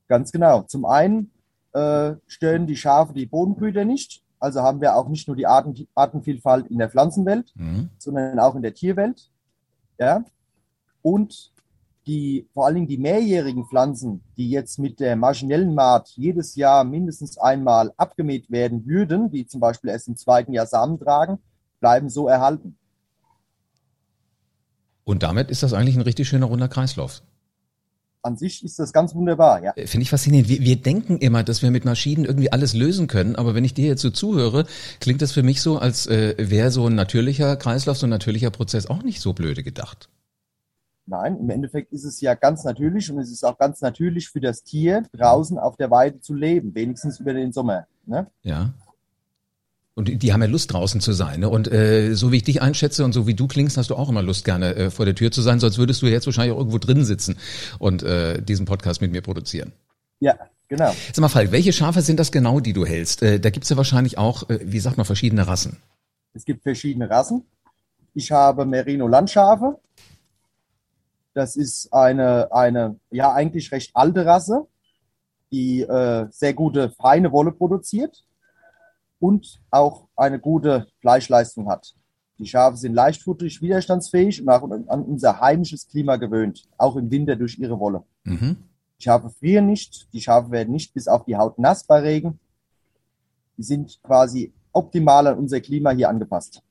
Ganz 0.09 0.33
genau. 0.33 0.63
Zum 0.63 0.85
einen 0.85 1.31
äh, 1.73 2.15
stören 2.27 2.67
die 2.67 2.77
Schafe 2.77 3.13
die 3.13 3.27
Bodenbrüter 3.27 3.85
nicht. 3.85 4.23
Also 4.39 4.63
haben 4.63 4.81
wir 4.81 4.97
auch 4.97 5.09
nicht 5.09 5.27
nur 5.29 5.37
die 5.37 5.47
Arten, 5.47 5.89
Artenvielfalt 5.95 6.67
in 6.69 6.79
der 6.79 6.91
Pflanzenwelt, 6.91 7.53
mhm. 7.57 7.91
sondern 7.99 8.39
auch 8.39 8.55
in 8.55 8.63
der 8.63 8.75
Tierwelt. 8.75 9.31
Ja. 9.99 10.25
Und 11.03 11.53
die, 12.07 12.47
vor 12.53 12.67
allen 12.67 12.77
Dingen 12.77 12.87
die 12.87 12.99
mehrjährigen 12.99 13.67
Pflanzen, 13.67 14.23
die 14.37 14.51
jetzt 14.51 14.79
mit 14.79 15.01
der 15.01 15.17
maschinellen 15.17 15.75
Maat 15.75 16.11
jedes 16.11 16.55
Jahr 16.55 16.85
mindestens 16.85 17.37
einmal 17.37 17.93
abgemäht 17.97 18.51
werden 18.51 18.87
würden, 18.87 19.31
die 19.31 19.47
zum 19.47 19.61
Beispiel 19.61 19.91
erst 19.91 20.07
im 20.09 20.17
zweiten 20.17 20.53
Jahr 20.53 20.67
Samen 20.67 21.01
tragen, 21.01 21.39
bleiben 21.81 22.09
so 22.09 22.29
erhalten. 22.29 22.79
Und 25.05 25.23
damit 25.23 25.51
ist 25.51 25.63
das 25.63 25.73
eigentlich 25.73 25.97
ein 25.97 26.03
richtig 26.03 26.29
schöner 26.29 26.47
runder 26.47 26.69
Kreislauf. 26.69 27.23
An 28.27 28.37
sich 28.37 28.65
ist 28.65 28.81
das 28.81 28.93
ganz 28.93 29.15
wunderbar, 29.15 29.63
ja. 29.63 29.73
Finde 29.73 30.03
ich 30.03 30.11
faszinierend. 30.11 30.49
Wir, 30.49 30.61
wir 30.61 30.77
denken 30.77 31.19
immer, 31.19 31.45
dass 31.45 31.63
wir 31.63 31.71
mit 31.71 31.85
Maschinen 31.85 32.25
irgendwie 32.25 32.51
alles 32.51 32.75
lösen 32.75 33.07
können, 33.07 33.37
aber 33.37 33.55
wenn 33.55 33.63
ich 33.63 33.73
dir 33.73 33.87
jetzt 33.87 34.03
so 34.03 34.11
zuhöre, 34.11 34.67
klingt 34.99 35.23
das 35.23 35.31
für 35.31 35.45
mich 35.45 35.63
so, 35.63 35.79
als 35.79 36.09
äh, 36.09 36.35
wäre 36.37 36.73
so 36.73 36.89
ein 36.89 36.97
natürlicher 36.97 37.55
Kreislauf, 37.55 37.99
so 37.99 38.07
ein 38.07 38.11
natürlicher 38.11 38.51
Prozess 38.51 38.87
auch 38.89 39.05
nicht 39.05 39.21
so 39.21 39.33
blöde 39.33 39.63
gedacht. 39.63 40.09
Nein, 41.07 41.39
im 41.39 41.51
Endeffekt 41.51 41.93
ist 41.93 42.03
es 42.03 42.21
ja 42.21 42.35
ganz 42.35 42.65
natürlich 42.65 43.13
und 43.13 43.21
es 43.21 43.31
ist 43.31 43.45
auch 43.45 43.59
ganz 43.59 43.81
natürlich 43.81 44.29
für 44.29 44.41
das 44.41 44.65
Tier, 44.65 45.05
draußen 45.13 45.57
auf 45.57 45.77
der 45.77 45.93
Weide 45.93 46.21
zu 46.21 46.35
leben, 46.35 46.75
wenigstens 46.75 47.21
über 47.21 47.33
den 47.33 47.53
Sommer. 47.53 47.87
Ne? 48.07 48.27
Ja. 48.43 48.75
Und 49.97 50.09
die, 50.09 50.17
die 50.19 50.33
haben 50.33 50.43
ja 50.43 50.49
Lust 50.49 50.73
draußen 50.73 51.01
zu 51.01 51.13
sein. 51.15 51.41
Ne? 51.41 51.49
Und 51.49 51.73
äh, 51.73 52.15
so 52.15 52.31
wie 52.31 52.37
ich 52.37 52.45
dich 52.45 52.61
einschätze 52.61 53.03
und 53.05 53.13
so 53.13 53.27
wie 53.27 53.35
du 53.35 53.47
klingst, 53.49 53.79
hast 53.79 53.89
du 53.91 53.95
auch 53.97 54.11
immer 54.11 54.23
Lust, 54.23 54.45
gerne 54.45 54.75
äh, 54.77 54.91
vor 54.91 55.07
der 55.07 55.15
Tür 55.15 55.33
zu 55.33 55.41
sein. 55.41 55.59
Sonst 55.59 55.79
würdest 55.79 56.03
du 56.03 56.07
jetzt 56.07 56.27
wahrscheinlich 56.27 56.53
auch 56.53 56.59
irgendwo 56.59 56.79
drin 56.79 57.05
sitzen 57.05 57.39
und 57.79 58.03
äh, 58.03 58.43
diesen 58.43 58.67
Podcast 58.67 59.01
mit 59.01 59.11
mir 59.11 59.23
produzieren. 59.23 59.73
Ja, 60.21 60.37
Genau. 60.69 60.93
Sag 61.13 61.19
mal, 61.19 61.29
Falk, 61.29 61.53
welche 61.53 61.73
Schafe 61.73 62.03
sind 62.03 62.19
das 62.19 62.33
genau, 62.33 62.59
die 62.61 62.73
du 62.73 62.85
hältst? 62.85 63.23
Äh, 63.23 63.39
da 63.39 63.51
gibt's 63.51 63.69
ja 63.69 63.77
wahrscheinlich 63.77 64.19
auch, 64.19 64.51
äh, 64.51 64.59
wie 64.63 64.81
sagt 64.81 64.97
man, 64.97 65.07
verschiedene 65.07 65.47
Rassen. 65.47 65.77
Es 66.35 66.45
gibt 66.45 66.63
verschiedene 66.65 67.09
Rassen. 67.09 67.45
Ich 68.15 68.33
habe 68.33 68.67
Merino-Landschafe. 68.67 69.79
Das 71.35 71.55
ist 71.55 71.93
eine, 71.93 72.53
eine, 72.53 72.99
ja, 73.11 73.33
eigentlich 73.33 73.71
recht 73.71 73.93
alte 73.95 74.27
Rasse, 74.27 74.67
die 75.53 75.83
äh, 75.83 76.27
sehr 76.31 76.55
gute, 76.55 76.91
feine 76.91 77.31
Wolle 77.31 77.53
produziert 77.53 78.25
und 79.19 79.61
auch 79.71 80.09
eine 80.17 80.39
gute 80.39 80.87
Fleischleistung 81.01 81.69
hat. 81.69 81.95
Die 82.39 82.47
Schafe 82.47 82.77
sind 82.77 82.95
leichtfutterig, 82.95 83.63
widerstandsfähig 83.63 84.43
und 84.43 84.49
auch 84.51 84.63
an 84.71 85.03
unser 85.03 85.41
heimisches 85.41 85.89
Klima 85.89 86.17
gewöhnt, 86.17 86.65
auch 86.77 86.97
im 86.97 87.11
Winter 87.11 87.37
durch 87.37 87.59
ihre 87.59 87.79
Wolle. 87.81 88.03
Mhm. 88.25 88.57
Die 88.99 89.05
Schafe 89.05 89.31
frieren 89.31 89.67
nicht, 89.67 90.09
die 90.13 90.21
Schafe 90.21 90.51
werden 90.51 90.73
nicht 90.73 90.93
bis 90.93 91.09
auf 91.09 91.25
die 91.25 91.37
Haut 91.37 91.59
nass 91.59 91.85
bei 91.85 92.01
Regen. 92.01 92.39
Die 93.57 93.63
sind 93.63 93.99
quasi 94.03 94.53
optimal 94.73 95.27
an 95.27 95.39
unser 95.39 95.61
Klima 95.61 95.91
hier 95.91 96.11
angepasst. 96.11 96.63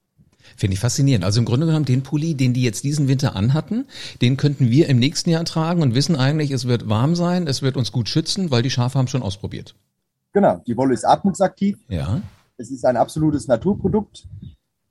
Finde 0.55 0.75
ich 0.75 0.79
faszinierend. 0.79 1.25
Also 1.25 1.39
im 1.39 1.45
Grunde 1.45 1.65
genommen 1.65 1.85
den 1.85 2.03
Pulli, 2.03 2.35
den 2.35 2.53
die 2.53 2.61
jetzt 2.61 2.83
diesen 2.83 3.07
Winter 3.07 3.35
anhatten, 3.35 3.85
den 4.21 4.37
könnten 4.37 4.69
wir 4.69 4.87
im 4.89 4.99
nächsten 4.99 5.31
Jahr 5.31 5.45
tragen 5.45 5.81
und 5.81 5.95
wissen 5.95 6.15
eigentlich, 6.15 6.51
es 6.51 6.67
wird 6.67 6.87
warm 6.87 7.15
sein, 7.15 7.47
es 7.47 7.63
wird 7.63 7.77
uns 7.77 7.91
gut 7.91 8.09
schützen, 8.09 8.51
weil 8.51 8.61
die 8.61 8.69
Schafe 8.69 8.99
haben 8.99 9.07
schon 9.07 9.23
ausprobiert. 9.23 9.75
Genau, 10.35 10.61
die 10.67 10.75
Wolle 10.75 10.93
ist 10.93 11.05
atmungsaktiv. 11.05 11.79
Ja. 11.87 12.21
Es 12.57 12.69
ist 12.69 12.83
ein 12.83 12.97
absolutes 12.97 13.47
Naturprodukt, 13.47 14.27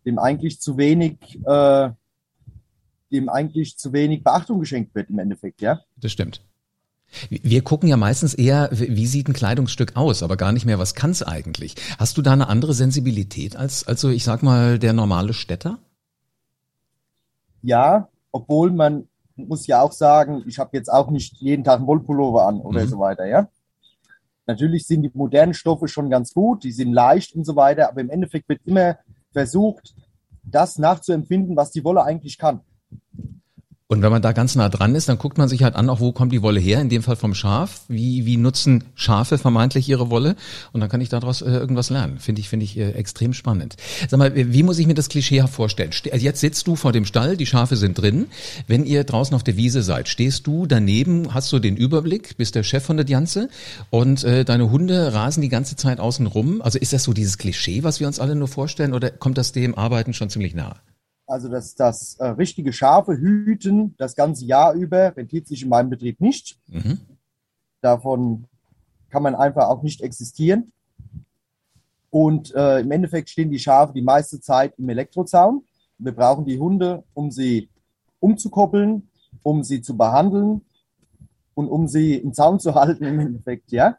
dem 0.07 0.19
eigentlich 0.19 0.59
zu 0.59 0.79
wenig, 0.79 1.19
äh, 1.45 1.91
dem 3.13 3.29
eigentlich 3.29 3.77
zu 3.77 3.93
wenig 3.93 4.25
Beachtung 4.25 4.59
geschenkt 4.59 4.95
wird 4.95 5.11
im 5.11 5.19
Endeffekt, 5.19 5.61
ja. 5.61 5.83
Das 5.99 6.13
stimmt. 6.13 6.41
Wir 7.29 7.61
gucken 7.63 7.91
ja 7.91 7.99
meistens 7.99 8.33
eher, 8.33 8.71
wie 8.73 9.07
sieht 9.07 9.29
ein 9.29 9.35
Kleidungsstück 9.35 9.97
aus, 9.97 10.23
aber 10.23 10.39
gar 10.39 10.51
nicht 10.51 10.65
mehr, 10.65 10.79
was 10.79 10.95
kann 10.95 11.11
es 11.11 11.23
eigentlich. 11.23 11.75
Hast 11.99 12.17
du 12.17 12.23
da 12.23 12.33
eine 12.33 12.49
andere 12.49 12.73
Sensibilität 12.73 13.55
als, 13.55 13.87
als 13.87 14.01
so, 14.01 14.09
ich 14.09 14.25
sag 14.25 14.43
mal, 14.43 14.79
der 14.79 14.95
normale 14.95 15.35
Städter? 15.35 15.79
Ja, 17.61 18.09
obwohl 18.33 18.71
man 18.71 19.09
muss 19.37 19.67
ja 19.67 19.83
auch 19.83 19.93
sagen, 19.93 20.43
ich 20.47 20.59
habe 20.59 20.71
jetzt 20.73 20.91
auch 20.91 21.11
nicht 21.11 21.37
jeden 21.37 21.65
Tag 21.65 21.81
einen 21.81 21.87
Wollpullover 21.87 22.49
an 22.49 22.63
oder 22.63 22.85
mhm. 22.85 22.89
so 22.89 22.99
weiter, 22.99 23.27
ja. 23.27 23.51
Natürlich 24.47 24.87
sind 24.87 25.03
die 25.03 25.11
modernen 25.15 25.55
Stoffe 25.55 25.89
schon 25.89 26.11
ganz 26.11 26.35
gut, 26.35 26.65
die 26.65 26.73
sind 26.73 26.93
leicht 26.93 27.35
und 27.35 27.45
so 27.45 27.57
weiter, 27.57 27.89
aber 27.89 28.01
im 28.01 28.11
Endeffekt 28.11 28.49
wird 28.49 28.61
immer 28.65 28.99
versucht, 29.33 29.95
das 30.43 30.79
nachzuempfinden, 30.79 31.57
was 31.57 31.71
die 31.71 31.85
Wolle 31.85 32.05
eigentlich 32.05 32.39
kann. 32.39 32.61
Und 33.87 34.01
wenn 34.01 34.11
man 34.11 34.23
da 34.23 34.33
ganz 34.33 34.55
nah 34.55 34.71
dran 34.71 34.95
ist, 34.95 35.11
dann 35.11 35.19
guckt 35.19 35.37
man 35.37 35.47
sich 35.47 35.63
halt 35.63 35.75
an, 35.77 35.91
auch 35.91 36.01
wo 36.01 36.11
kommt 36.11 36.33
die 36.33 36.41
Wolle 36.41 36.59
her, 36.59 36.81
in 36.81 36.89
dem 36.89 37.03
Fall 37.03 37.17
vom 37.17 37.35
Schaf. 37.35 37.83
Wie, 37.89 38.25
wie 38.25 38.39
nutzen 38.39 38.85
Schafe 38.95 39.37
vermeintlich 39.37 39.87
ihre 39.91 40.09
Wolle? 40.09 40.37
Und 40.73 40.81
dann 40.81 40.89
kann 40.89 41.03
ich 41.03 41.11
daraus 41.11 41.43
äh, 41.43 41.51
irgendwas 41.51 41.91
lernen. 41.91 42.19
Finde 42.19 42.41
ich, 42.41 42.49
finde 42.49 42.65
ich 42.65 42.79
äh, 42.79 42.93
extrem 42.93 43.35
spannend. 43.35 43.77
Sag 44.09 44.17
mal, 44.17 44.35
wie 44.35 44.63
muss 44.63 44.79
ich 44.79 44.87
mir 44.87 44.95
das 44.95 45.11
Klischee 45.11 45.45
vorstellen? 45.47 45.91
Also 46.11 46.25
jetzt 46.25 46.41
sitzt 46.41 46.67
du 46.67 46.77
vor 46.77 46.93
dem 46.93 47.05
Stall, 47.05 47.37
die 47.37 47.45
Schafe 47.45 47.77
sind 47.77 48.01
drin. 48.01 48.29
Wenn 48.67 48.87
ihr 48.87 49.05
draußen 49.05 49.37
auf 49.37 49.43
der 49.43 49.59
Wiese 49.59 49.83
seid, 49.83 50.09
stehst 50.09 50.47
du 50.47 50.65
daneben, 50.65 51.35
hast 51.35 51.53
du 51.53 51.59
den 51.59 51.77
Überblick, 51.77 52.39
bist 52.39 52.55
der 52.55 52.63
Chef 52.63 52.85
von 52.85 52.97
der 52.97 53.05
Janze 53.05 53.51
und 53.91 54.25
äh, 54.25 54.47
deine 54.47 54.71
Hunde 54.71 55.13
rasen 55.13 55.43
die 55.43 55.51
ganze 55.51 55.77
Zeit 55.77 56.01
außen 56.01 56.27
rum. 56.27 56.63
Also 56.63 56.79
ist 56.79 56.95
das 56.95 57.05
so 57.05 57.13
dieses 57.13 57.37
Klischee, 57.37 57.83
was 57.83 58.01
wir 58.01 58.07
uns 58.07 58.19
alle 58.19 58.35
nur 58.35 58.49
vorstellen 58.49 58.95
oder 58.95 59.11
kommt 59.11 59.37
das 59.37 59.53
dem 59.53 59.77
Arbeiten 59.77 60.15
schon 60.15 60.31
ziemlich 60.31 60.55
nahe? 60.55 60.77
Also 61.27 61.49
das, 61.49 61.75
das 61.75 62.17
äh, 62.17 62.27
richtige 62.27 62.73
Schafe 62.73 63.17
hüten 63.17 63.95
das 63.97 64.15
ganze 64.15 64.45
Jahr 64.45 64.75
über 64.75 65.17
rentiert 65.17 65.47
sich 65.47 65.63
in 65.63 65.69
meinem 65.69 65.91
Betrieb 65.91 66.21
nicht. 66.21 66.59
Mhm. 66.69 67.01
Davon 67.81 68.45
kann 69.09 69.23
man 69.23 69.35
einfach 69.35 69.69
auch 69.69 69.83
nicht 69.83 70.03
existieren. 70.03 70.73
Und 72.11 72.55
äh, 72.55 72.81
im 72.81 72.91
Endeffekt 72.91 73.31
stehen 73.31 73.51
die 73.51 73.59
Schafe 73.59 73.93
die 73.93 74.03
meiste 74.03 74.41
Zeit 74.41 74.75
im 74.79 74.89
Elektrozaun. 74.89 75.65
Wir 75.99 76.13
brauchen 76.13 76.45
die 76.45 76.59
Hunde, 76.59 77.05
um 77.15 77.31
sie 77.31 77.69
umzukoppeln, 78.21 79.09
um 79.43 79.65
sie 79.65 79.83
zu 79.83 79.97
behandeln 79.97 80.61
und 81.55 81.69
um 81.69 81.89
sie 81.89 82.15
im 82.15 82.33
Zaun 82.35 82.61
zu 82.61 82.75
halten 82.77 83.05
im 83.05 83.19
Endeffekt, 83.19 83.73
ja 83.73 83.99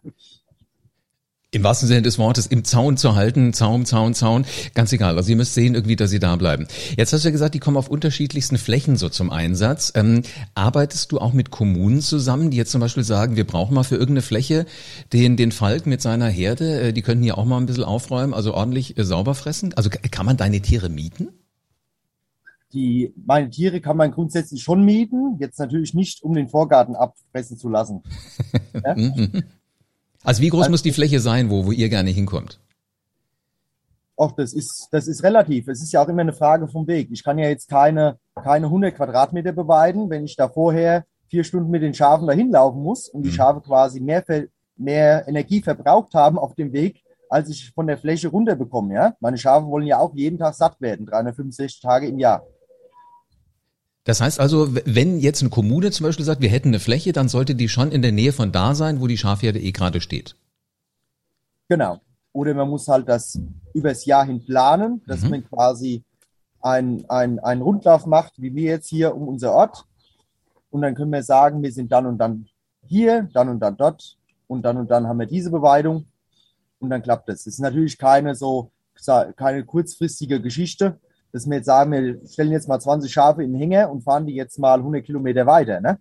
im 1.56 1.64
wahrsten 1.64 1.88
Sinne 1.88 2.02
des 2.02 2.20
Wortes 2.20 2.48
im 2.48 2.66
Zaun 2.66 2.98
zu 2.98 3.16
halten, 3.16 3.54
Zaun, 3.54 3.86
Zaun, 3.86 4.14
Zaun, 4.14 4.46
ganz 4.74 4.92
egal. 4.92 5.18
Also 5.18 5.30
ihr 5.30 5.38
müsst 5.38 5.54
sehen 5.54 5.74
irgendwie, 5.74 5.96
dass 5.96 6.10
sie 6.10 6.20
da 6.20 6.36
bleiben. 6.36 6.68
Jetzt 6.98 7.14
hast 7.14 7.24
du 7.24 7.30
ja 7.30 7.32
gesagt, 7.32 7.56
die 7.56 7.60
kommen 7.60 7.78
auf 7.78 7.88
unterschiedlichsten 7.88 8.58
Flächen 8.58 8.98
so 8.98 9.08
zum 9.08 9.32
Einsatz. 9.32 9.94
Ähm, 9.96 10.24
arbeitest 10.54 11.14
du 11.14 11.20
auch 11.20 11.32
mit 11.32 11.52
Kommunen 11.52 12.02
zusammen, 12.02 12.52
die 12.52 12.58
jetzt 12.58 12.72
zum 12.72 12.82
Beispiel 12.82 13.06
sagen, 13.06 13.38
wir 13.38 13.48
brauchen 13.48 13.74
mal 13.74 13.84
für 13.84 13.96
irgendeine 13.96 14.22
Fläche 14.22 14.66
den, 15.14 15.38
den 15.38 15.54
Falk 15.54 15.86
mit 15.86 16.02
seiner 16.02 16.28
Herde, 16.28 16.82
äh, 16.82 16.94
die 16.94 17.02
könnten 17.02 17.24
hier 17.24 17.38
auch 17.38 17.46
mal 17.46 17.58
ein 17.58 17.66
bisschen 17.66 17.86
aufräumen, 17.86 18.34
also 18.34 18.54
ordentlich 18.54 18.98
äh, 18.98 19.06
sauber 19.06 19.34
fressen? 19.34 19.74
Also 19.76 19.90
kann 19.90 20.26
man 20.26 20.36
deine 20.36 20.60
Tiere 20.60 20.90
mieten? 20.90 21.30
Die, 22.74 23.14
meine 23.26 23.50
Tiere 23.50 23.80
kann 23.80 23.96
man 23.96 24.12
grundsätzlich 24.12 24.62
schon 24.62 24.84
mieten, 24.84 25.38
jetzt 25.40 25.58
natürlich 25.58 25.94
nicht, 25.94 26.22
um 26.22 26.34
den 26.34 26.50
Vorgarten 26.50 26.98
abfressen 26.98 27.58
zu 27.58 27.70
lassen. 27.70 28.04
ja? 28.74 28.96
Also 30.25 30.41
wie 30.41 30.50
groß 30.50 30.62
also, 30.62 30.72
muss 30.72 30.82
die 30.82 30.91
Fläche 30.91 31.20
sein, 31.20 31.50
wo, 31.50 31.65
wo 31.65 31.72
ihr 31.72 31.88
gerne 31.88 32.10
hinkommt? 32.10 32.60
Och, 34.17 34.32
das 34.32 34.53
ist, 34.53 34.88
das 34.91 35.08
ist 35.08 35.24
relativ. 35.24 35.67
Es 35.67 35.82
ist 35.82 35.94
ja 35.94 36.01
auch 36.01 36.08
immer 36.08 36.22
eine 36.22 36.34
Frage 36.34 36.67
vom 36.67 36.88
Weg. 36.88 37.10
Ich 37.12 37.24
kann 37.24 37.38
ja 37.38 37.48
jetzt 37.48 37.70
keine, 37.70 38.17
keine 38.34 38.65
100 38.67 38.96
Quadratmeter 38.96 39.51
beweiden, 39.51 40.10
wenn 40.10 40.25
ich 40.25 40.36
da 40.36 40.50
vorher 40.50 41.05
vier 41.27 41.44
Stunden 41.44 41.70
mit 41.70 41.84
den 41.84 41.94
Schafen 41.94 42.27
dahin 42.27 42.50
laufen 42.51 42.82
muss 42.82 43.08
und 43.10 43.24
die 43.24 43.29
mhm. 43.29 43.34
Schafe 43.34 43.62
quasi 43.62 44.00
mehr, 44.00 44.24
mehr 44.77 45.27
Energie 45.27 45.62
verbraucht 45.62 46.13
haben 46.13 46.39
auf 46.39 46.55
dem 46.55 46.74
Weg, 46.74 47.03
als 47.29 47.50
ich 47.50 47.72
von 47.72 47.88
der 47.88 47.98
Fläche 47.98 48.29
runterbekomme. 48.29 48.94
Ja? 48.94 49.15
Meine 49.20 49.38
Schafe 49.38 49.67
wollen 49.67 49.86
ja 49.86 50.00
auch 50.00 50.15
jeden 50.15 50.39
Tag 50.39 50.55
satt 50.55 50.79
werden, 50.82 51.05
365 51.05 51.82
Tage 51.82 52.08
im 52.08 52.17
Jahr. 52.17 52.44
Das 54.06 54.22
heißt 54.22 54.40
also, 54.40 54.74
wenn 54.86 55.20
jetzt 55.20 55.42
eine 55.42 55.50
Kommune 55.50 55.90
zum 55.92 56.06
Beispiel 56.06 56.26
sagt, 56.26 56.42
wir 56.42 56.50
hätten 56.50 56.70
eine 56.70 56.80
Fläche, 56.80 57.12
dann 57.12 57.28
sollte 57.28 57.56
die 57.56 57.68
schon 57.68 57.92
in 57.92 58.04
der 58.04 58.12
Nähe 58.12 58.34
von 58.34 58.52
da 58.52 58.76
sein, 58.76 59.02
wo 59.02 59.08
die 59.08 59.18
Schafherde 59.18 59.60
eh 59.60 59.72
gerade 59.72 60.00
steht. 60.00 60.36
Genau. 61.68 62.00
Oder 62.32 62.54
man 62.54 62.70
muss 62.70 62.88
halt 62.88 63.10
das 63.10 63.40
übers 63.74 64.06
Jahr 64.06 64.26
hin 64.26 64.46
planen, 64.46 65.02
dass 65.08 65.22
mhm. 65.22 65.30
man 65.32 65.50
quasi 65.50 66.04
einen 66.62 67.06
ein 67.10 67.62
Rundlauf 67.62 68.06
macht, 68.06 68.34
wie 68.38 68.54
wir 68.54 68.72
jetzt 68.72 68.90
hier 68.90 69.16
um 69.16 69.28
unser 69.28 69.54
Ort. 69.54 69.86
Und 70.70 70.82
dann 70.82 70.94
können 70.94 71.12
wir 71.12 71.24
sagen, 71.24 71.64
wir 71.64 71.72
sind 71.72 71.92
dann 71.92 72.06
und 72.06 72.18
dann 72.20 72.48
hier, 72.86 73.30
dann 73.34 73.50
und 73.50 73.60
dann 73.60 73.76
dort 73.76 74.18
und 74.48 74.64
dann 74.64 74.78
und 74.78 74.92
dann 74.92 75.08
haben 75.08 75.20
wir 75.20 75.26
diese 75.26 75.50
Beweidung 75.50 76.06
und 76.80 76.92
dann 76.92 77.02
klappt 77.02 77.28
das. 77.30 77.46
Das 77.46 77.54
ist 77.54 77.60
natürlich 77.60 77.98
keine 77.98 78.36
so, 78.36 78.72
keine 79.36 79.66
kurzfristige 79.66 80.42
Geschichte, 80.42 81.00
dass 81.36 81.48
wir 81.48 81.58
jetzt 81.58 81.65
sagen, 81.65 81.92
wir 81.92 82.25
stellen 82.30 82.54
jetzt 82.54 82.70
mal 82.70 82.80
20 82.80 83.12
Schafe 83.12 83.44
in 83.44 83.51
den 83.51 83.60
Hänger 83.60 83.92
und 83.92 84.04
fahren 84.04 84.25
die 84.25 84.36
jetzt 84.36 84.58
mal 84.58 84.80
100 84.80 85.06
Kilometer 85.06 85.46
weiter, 85.46 85.82
ne? 85.82 86.00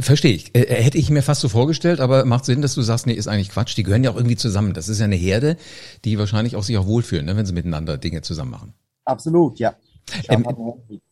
Verstehe 0.00 0.34
ich. 0.34 0.52
Äh, 0.56 0.66
hätte 0.82 0.98
ich 0.98 1.08
mir 1.08 1.22
fast 1.22 1.40
so 1.40 1.48
vorgestellt, 1.48 2.00
aber 2.00 2.24
macht 2.24 2.44
Sinn, 2.44 2.62
dass 2.62 2.74
du 2.74 2.82
sagst, 2.82 3.06
nee, 3.06 3.12
ist 3.12 3.28
eigentlich 3.28 3.50
Quatsch. 3.50 3.76
Die 3.76 3.84
gehören 3.84 4.02
ja 4.02 4.10
auch 4.10 4.16
irgendwie 4.16 4.34
zusammen. 4.34 4.74
Das 4.74 4.88
ist 4.88 4.98
ja 4.98 5.04
eine 5.04 5.14
Herde, 5.14 5.56
die 6.04 6.18
wahrscheinlich 6.18 6.56
auch 6.56 6.64
sich 6.64 6.76
auch 6.78 6.86
wohlfühlen, 6.86 7.26
ne, 7.26 7.36
wenn 7.36 7.46
sie 7.46 7.52
miteinander 7.52 7.96
Dinge 7.96 8.22
zusammen 8.22 8.50
machen. 8.50 8.74
Absolut, 9.04 9.60
ja. 9.60 9.76
Ähm, 10.28 10.44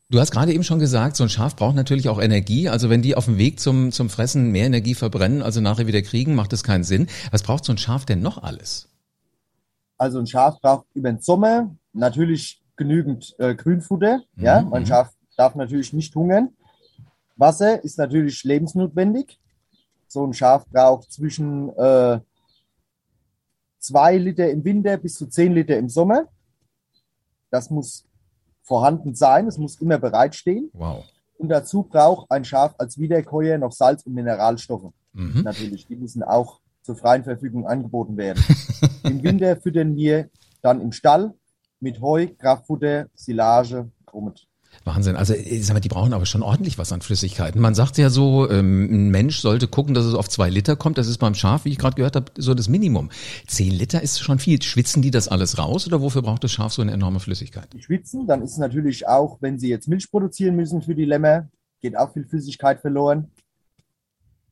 du 0.08 0.18
hast 0.18 0.32
gerade 0.32 0.52
eben 0.52 0.64
schon 0.64 0.80
gesagt, 0.80 1.14
so 1.14 1.22
ein 1.22 1.28
Schaf 1.28 1.54
braucht 1.54 1.76
natürlich 1.76 2.08
auch 2.08 2.20
Energie. 2.20 2.68
Also 2.68 2.90
wenn 2.90 3.02
die 3.02 3.14
auf 3.14 3.26
dem 3.26 3.38
Weg 3.38 3.60
zum, 3.60 3.92
zum 3.92 4.10
Fressen 4.10 4.50
mehr 4.50 4.66
Energie 4.66 4.96
verbrennen, 4.96 5.42
also 5.42 5.60
nachher 5.60 5.86
wieder 5.86 6.02
kriegen, 6.02 6.34
macht 6.34 6.52
das 6.52 6.64
keinen 6.64 6.82
Sinn. 6.82 7.06
Was 7.30 7.44
braucht 7.44 7.64
so 7.64 7.72
ein 7.72 7.78
Schaf 7.78 8.04
denn 8.04 8.20
noch 8.20 8.42
alles? 8.42 8.88
Also 9.96 10.18
ein 10.18 10.26
Schaf 10.26 10.60
braucht 10.60 10.86
über 10.94 11.12
den 11.12 11.20
Sommer 11.20 11.70
natürlich 11.92 12.60
genügend 12.80 13.36
äh, 13.38 13.54
Grünfutter. 13.54 14.22
Mhm. 14.36 14.42
Ja, 14.42 14.62
mein 14.62 14.86
Schaf 14.86 15.12
darf 15.36 15.54
natürlich 15.54 15.92
nicht 15.92 16.14
hungern. 16.14 16.56
Wasser 17.36 17.84
ist 17.84 17.98
natürlich 17.98 18.42
lebensnotwendig. 18.42 19.38
So 20.08 20.26
ein 20.26 20.32
Schaf 20.32 20.66
braucht 20.66 21.12
zwischen 21.12 21.68
äh, 21.76 22.20
zwei 23.78 24.16
Liter 24.16 24.50
im 24.50 24.64
Winter 24.64 24.96
bis 24.96 25.16
zu 25.16 25.26
zehn 25.26 25.52
Liter 25.52 25.76
im 25.76 25.90
Sommer. 25.90 26.24
Das 27.50 27.68
muss 27.68 28.06
vorhanden 28.62 29.14
sein, 29.14 29.46
es 29.46 29.58
muss 29.58 29.78
immer 29.78 29.98
bereitstehen. 29.98 30.70
Wow. 30.72 31.04
Und 31.36 31.50
dazu 31.50 31.82
braucht 31.82 32.30
ein 32.30 32.46
Schaf 32.46 32.74
als 32.78 32.96
Wiederkäuer 32.96 33.58
noch 33.58 33.72
Salz 33.72 34.06
und 34.06 34.14
Mineralstoffe. 34.14 34.90
Mhm. 35.12 35.42
Natürlich, 35.42 35.86
die 35.86 35.96
müssen 35.96 36.22
auch 36.22 36.60
zur 36.80 36.96
freien 36.96 37.24
Verfügung 37.24 37.66
angeboten 37.66 38.16
werden. 38.16 38.42
Im 39.02 39.22
Winter 39.22 39.56
füttern 39.56 39.96
wir 39.96 40.30
dann 40.62 40.80
im 40.80 40.92
Stall 40.92 41.34
mit 41.80 42.00
Heu, 42.00 42.28
Kraftfutter, 42.38 43.08
Silage, 43.14 43.90
Grummet. 44.06 44.46
Wahnsinn. 44.84 45.16
Also 45.16 45.34
ich 45.34 45.66
sag 45.66 45.74
mal, 45.74 45.80
die 45.80 45.88
brauchen 45.88 46.12
aber 46.12 46.26
schon 46.26 46.42
ordentlich 46.42 46.78
was 46.78 46.92
an 46.92 47.00
Flüssigkeiten. 47.00 47.60
Man 47.60 47.74
sagt 47.74 47.98
ja 47.98 48.08
so, 48.08 48.48
ähm, 48.48 48.88
ein 48.90 49.10
Mensch 49.10 49.40
sollte 49.40 49.68
gucken, 49.68 49.94
dass 49.94 50.04
es 50.04 50.14
auf 50.14 50.28
zwei 50.28 50.48
Liter 50.48 50.76
kommt. 50.76 50.96
Das 50.96 51.08
ist 51.08 51.18
beim 51.18 51.34
Schaf, 51.34 51.64
wie 51.64 51.70
ich 51.70 51.78
gerade 51.78 51.96
gehört 51.96 52.16
habe, 52.16 52.30
so 52.36 52.54
das 52.54 52.68
Minimum. 52.68 53.10
Zehn 53.46 53.72
Liter 53.72 54.00
ist 54.00 54.20
schon 54.20 54.38
viel. 54.38 54.62
Schwitzen 54.62 55.02
die 55.02 55.10
das 55.10 55.28
alles 55.28 55.58
raus 55.58 55.86
oder 55.86 56.00
wofür 56.00 56.22
braucht 56.22 56.44
das 56.44 56.52
Schaf 56.52 56.72
so 56.72 56.82
eine 56.82 56.92
enorme 56.92 57.20
Flüssigkeit? 57.20 57.68
Die 57.72 57.82
schwitzen, 57.82 58.26
dann 58.26 58.42
ist 58.42 58.58
natürlich 58.58 59.06
auch, 59.06 59.38
wenn 59.40 59.58
sie 59.58 59.68
jetzt 59.68 59.88
Milch 59.88 60.10
produzieren 60.10 60.56
müssen 60.56 60.82
für 60.82 60.94
die 60.94 61.04
Lämmer, 61.04 61.48
geht 61.80 61.96
auch 61.96 62.12
viel 62.12 62.24
Flüssigkeit 62.24 62.80
verloren. 62.80 63.30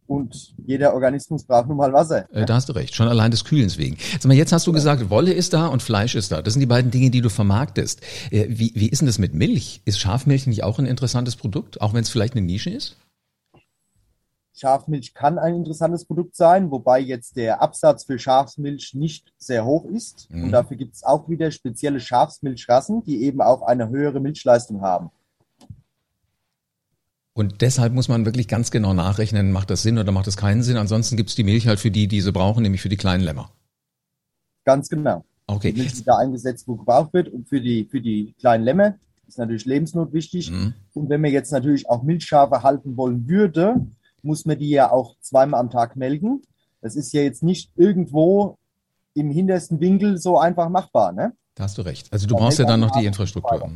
Und 0.08 0.54
jeder 0.66 0.94
Organismus 0.94 1.44
braucht 1.44 1.68
nun 1.68 1.76
mal 1.76 1.92
Wasser. 1.92 2.26
Äh, 2.32 2.46
da 2.46 2.54
hast 2.54 2.70
du 2.70 2.72
recht, 2.72 2.94
schon 2.94 3.08
allein 3.08 3.30
des 3.30 3.44
Kühlens 3.44 3.76
wegen. 3.76 3.98
Sag 4.18 4.24
mal, 4.24 4.34
jetzt 4.34 4.52
hast 4.52 4.66
du 4.66 4.72
gesagt, 4.72 5.10
Wolle 5.10 5.34
ist 5.34 5.52
da 5.52 5.66
und 5.66 5.82
Fleisch 5.82 6.14
ist 6.14 6.32
da. 6.32 6.40
Das 6.40 6.54
sind 6.54 6.60
die 6.60 6.66
beiden 6.66 6.90
Dinge, 6.90 7.10
die 7.10 7.20
du 7.20 7.28
vermarktest. 7.28 8.00
Äh, 8.30 8.46
wie, 8.48 8.72
wie 8.74 8.88
ist 8.88 9.00
denn 9.00 9.06
das 9.06 9.18
mit 9.18 9.34
Milch? 9.34 9.82
Ist 9.84 10.00
Schafmilch 10.00 10.46
nicht 10.46 10.64
auch 10.64 10.78
ein 10.78 10.86
interessantes 10.86 11.36
Produkt, 11.36 11.82
auch 11.82 11.92
wenn 11.92 12.00
es 12.00 12.08
vielleicht 12.08 12.32
eine 12.32 12.40
Nische 12.40 12.70
ist? 12.70 12.96
Schafmilch 14.54 15.12
kann 15.12 15.38
ein 15.38 15.54
interessantes 15.54 16.06
Produkt 16.06 16.34
sein, 16.34 16.70
wobei 16.70 17.00
jetzt 17.00 17.36
der 17.36 17.60
Absatz 17.60 18.04
für 18.04 18.18
Schafsmilch 18.18 18.94
nicht 18.94 19.32
sehr 19.36 19.66
hoch 19.66 19.84
ist. 19.84 20.30
Mhm. 20.30 20.44
Und 20.44 20.52
dafür 20.52 20.78
gibt 20.78 20.94
es 20.94 21.04
auch 21.04 21.28
wieder 21.28 21.50
spezielle 21.50 22.00
Schafsmilchrassen, 22.00 23.04
die 23.04 23.22
eben 23.24 23.42
auch 23.42 23.60
eine 23.60 23.90
höhere 23.90 24.20
Milchleistung 24.20 24.80
haben. 24.80 25.10
Und 27.38 27.60
deshalb 27.60 27.92
muss 27.92 28.08
man 28.08 28.24
wirklich 28.24 28.48
ganz 28.48 28.72
genau 28.72 28.94
nachrechnen, 28.94 29.52
macht 29.52 29.70
das 29.70 29.82
Sinn 29.82 29.96
oder 29.96 30.10
macht 30.10 30.26
das 30.26 30.36
keinen 30.36 30.64
Sinn. 30.64 30.76
Ansonsten 30.76 31.16
gibt 31.16 31.28
es 31.28 31.36
die 31.36 31.44
Milch 31.44 31.68
halt 31.68 31.78
für 31.78 31.92
die, 31.92 32.08
die 32.08 32.20
sie 32.20 32.32
brauchen, 32.32 32.64
nämlich 32.64 32.82
für 32.82 32.88
die 32.88 32.96
kleinen 32.96 33.22
Lämmer. 33.22 33.52
Ganz 34.64 34.88
genau. 34.88 35.24
Okay. 35.46 35.72
Die 35.72 35.82
Milch 35.82 35.96
wird 35.96 36.08
da 36.08 36.16
eingesetzt, 36.18 36.66
wo 36.66 36.74
gebraucht 36.74 37.12
wird. 37.12 37.28
Und 37.28 37.48
für 37.48 37.60
die, 37.60 37.84
für 37.84 38.00
die 38.00 38.34
kleinen 38.40 38.64
Lämmer 38.64 38.96
ist 39.28 39.38
natürlich 39.38 39.66
lebensnotwichtig. 39.66 40.50
Mhm. 40.50 40.74
Und 40.94 41.10
wenn 41.10 41.20
man 41.20 41.30
jetzt 41.30 41.52
natürlich 41.52 41.88
auch 41.88 42.02
Milchschafe 42.02 42.64
halten 42.64 42.96
wollen 42.96 43.28
würde, 43.28 43.86
muss 44.22 44.44
man 44.44 44.58
die 44.58 44.70
ja 44.70 44.90
auch 44.90 45.14
zweimal 45.20 45.60
am 45.60 45.70
Tag 45.70 45.94
melken. 45.94 46.42
Das 46.80 46.96
ist 46.96 47.12
ja 47.12 47.22
jetzt 47.22 47.44
nicht 47.44 47.70
irgendwo 47.76 48.58
im 49.14 49.30
hintersten 49.30 49.78
Winkel 49.78 50.18
so 50.18 50.40
einfach 50.40 50.70
machbar. 50.70 51.12
Ne? 51.12 51.34
Da 51.54 51.62
hast 51.62 51.78
du 51.78 51.82
recht. 51.82 52.12
Also 52.12 52.26
du 52.26 52.34
da 52.34 52.40
brauchst 52.40 52.58
ja 52.58 52.64
dann 52.64 52.80
noch 52.80 52.90
die 52.90 53.06
Infrastruktur. 53.06 53.60
Weiter. 53.60 53.70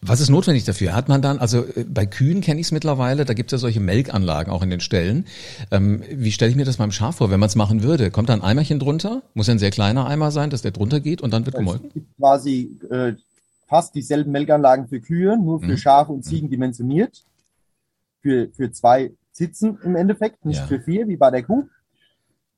Was 0.00 0.20
ist 0.20 0.30
notwendig 0.30 0.64
dafür? 0.64 0.94
Hat 0.94 1.08
man 1.08 1.20
dann, 1.22 1.38
also 1.38 1.64
äh, 1.64 1.84
bei 1.84 2.06
Kühen 2.06 2.40
kenne 2.40 2.60
ich 2.60 2.68
es 2.68 2.72
mittlerweile, 2.72 3.24
da 3.24 3.34
gibt 3.34 3.52
es 3.52 3.52
ja 3.52 3.58
solche 3.58 3.80
Melkanlagen 3.80 4.52
auch 4.52 4.62
in 4.62 4.70
den 4.70 4.80
Ställen. 4.80 5.26
Ähm, 5.70 6.02
wie 6.10 6.32
stelle 6.32 6.50
ich 6.50 6.56
mir 6.56 6.64
das 6.64 6.78
beim 6.78 6.92
Schaf 6.92 7.16
vor, 7.16 7.30
wenn 7.30 7.40
man 7.40 7.48
es 7.48 7.56
machen 7.56 7.82
würde? 7.82 8.10
Kommt 8.10 8.30
da 8.30 8.34
ein 8.34 8.42
Eimerchen 8.42 8.78
drunter? 8.78 9.22
Muss 9.34 9.48
ja 9.48 9.54
ein 9.54 9.58
sehr 9.58 9.70
kleiner 9.70 10.06
Eimer 10.06 10.30
sein, 10.30 10.50
dass 10.50 10.62
der 10.62 10.70
drunter 10.70 11.00
geht 11.00 11.20
und 11.20 11.32
dann 11.32 11.44
wird 11.46 11.56
gemolken? 11.56 11.88
Es 11.88 11.94
gibt 11.94 12.16
quasi 12.16 12.78
äh, 12.90 13.12
fast 13.66 13.94
dieselben 13.94 14.32
Melkanlagen 14.32 14.88
für 14.88 15.00
Kühe, 15.00 15.36
nur 15.36 15.60
für 15.60 15.72
mhm. 15.72 15.76
Schafe 15.76 16.12
und 16.12 16.24
Ziegen 16.24 16.50
dimensioniert. 16.50 17.24
Für, 18.22 18.48
für 18.52 18.70
zwei 18.72 19.12
Sitzen 19.32 19.78
im 19.82 19.96
Endeffekt, 19.96 20.44
nicht 20.44 20.58
ja. 20.58 20.66
für 20.66 20.80
vier, 20.80 21.08
wie 21.08 21.16
bei 21.16 21.30
der 21.30 21.42
Kuh. 21.42 21.68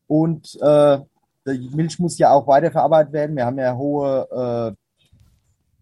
Und 0.08 0.58
äh, 0.60 0.98
die 1.46 1.70
Milch 1.74 1.98
muss 1.98 2.18
ja 2.18 2.32
auch 2.32 2.46
weiterverarbeitet 2.46 3.12
werden. 3.12 3.36
Wir 3.36 3.46
haben 3.46 3.58
ja 3.58 3.76
hohe 3.76 4.74
äh, 4.74 4.81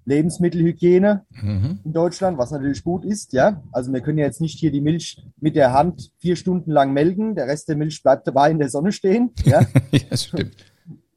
Lebensmittelhygiene 0.05 1.25
mhm. 1.31 1.81
in 1.85 1.93
Deutschland, 1.93 2.39
was 2.39 2.51
natürlich 2.51 2.83
gut 2.83 3.05
ist, 3.05 3.33
ja. 3.33 3.63
Also 3.73 3.93
wir 3.93 4.01
können 4.01 4.19
ja 4.19 4.25
jetzt 4.25 4.41
nicht 4.41 4.59
hier 4.59 4.71
die 4.71 4.81
Milch 4.81 5.23
mit 5.41 5.57
der 5.57 5.73
Hand 5.73 6.13
vier 6.19 6.37
Stunden 6.37 6.71
lang 6.71 6.93
melken, 6.93 7.35
der 7.35 7.47
Rest 7.47 7.69
der 7.69 7.77
Milch 7.77 8.03
bleibt 8.03 8.27
dabei 8.27 8.51
in 8.51 8.59
der 8.59 8.69
Sonne 8.69 8.93
stehen, 8.93 9.31
ja. 9.45 9.63
ja, 9.93 10.17
stimmt. 10.17 10.57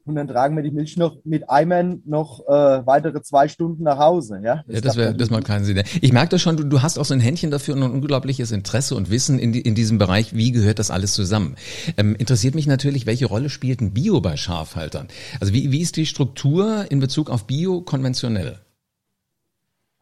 Und 0.06 0.16
dann 0.16 0.28
tragen 0.28 0.54
wir 0.54 0.62
die 0.62 0.70
Milch 0.70 0.98
noch 0.98 1.16
mit 1.24 1.48
Eimern 1.48 2.02
noch 2.04 2.40
äh, 2.46 2.86
weitere 2.86 3.22
zwei 3.22 3.48
Stunden 3.48 3.84
nach 3.84 3.98
Hause. 3.98 4.38
Ja, 4.42 4.62
das, 4.66 4.74
ja, 4.74 4.80
das, 4.82 4.96
wär, 4.96 5.14
das 5.14 5.30
macht 5.30 5.44
keinen 5.46 5.64
Sinn. 5.64 5.82
Ich 6.02 6.12
merke 6.12 6.28
das 6.28 6.42
schon, 6.42 6.58
du, 6.58 6.64
du 6.64 6.82
hast 6.82 6.98
auch 6.98 7.06
so 7.06 7.14
ein 7.14 7.20
Händchen 7.20 7.50
dafür 7.50 7.74
und 7.74 7.82
ein 7.82 7.90
unglaubliches 7.90 8.52
Interesse 8.52 8.96
und 8.96 9.10
Wissen 9.10 9.38
in, 9.38 9.52
die, 9.52 9.62
in 9.62 9.74
diesem 9.74 9.96
Bereich, 9.96 10.36
wie 10.36 10.52
gehört 10.52 10.78
das 10.78 10.90
alles 10.90 11.14
zusammen. 11.14 11.56
Ähm, 11.96 12.16
interessiert 12.16 12.54
mich 12.54 12.66
natürlich, 12.66 13.06
welche 13.06 13.26
Rolle 13.26 13.48
spielt 13.48 13.80
ein 13.80 13.94
Bio 13.94 14.20
bei 14.20 14.36
Schafhaltern? 14.36 15.08
Also 15.40 15.54
wie, 15.54 15.72
wie 15.72 15.80
ist 15.80 15.96
die 15.96 16.04
Struktur 16.04 16.84
in 16.90 17.00
Bezug 17.00 17.30
auf 17.30 17.46
Bio 17.46 17.80
konventionell? 17.80 18.58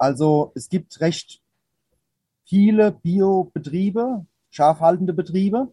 Also 0.03 0.51
es 0.57 0.69
gibt 0.69 1.01
recht 1.01 1.41
viele 2.45 2.91
Biobetriebe, 2.91 4.27
schafhaltende 4.51 5.13
Betriebe, 5.13 5.73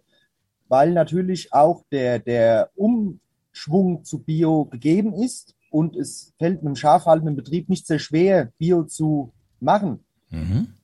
weil 0.67 0.93
natürlich 0.93 1.51
auch 1.51 1.83
der, 1.91 2.19
der 2.19 2.69
Umschwung 2.75 4.03
zu 4.03 4.19
Bio 4.19 4.65
gegeben 4.65 5.13
ist 5.13 5.55
und 5.71 5.95
es 5.95 6.35
fällt 6.37 6.61
einem 6.61 6.75
schafhaltenden 6.75 7.35
Betrieb 7.35 7.69
nicht 7.69 7.87
sehr 7.87 7.97
schwer, 7.97 8.51
Bio 8.59 8.83
zu 8.83 9.33
machen, 9.59 10.05
mhm. 10.29 10.75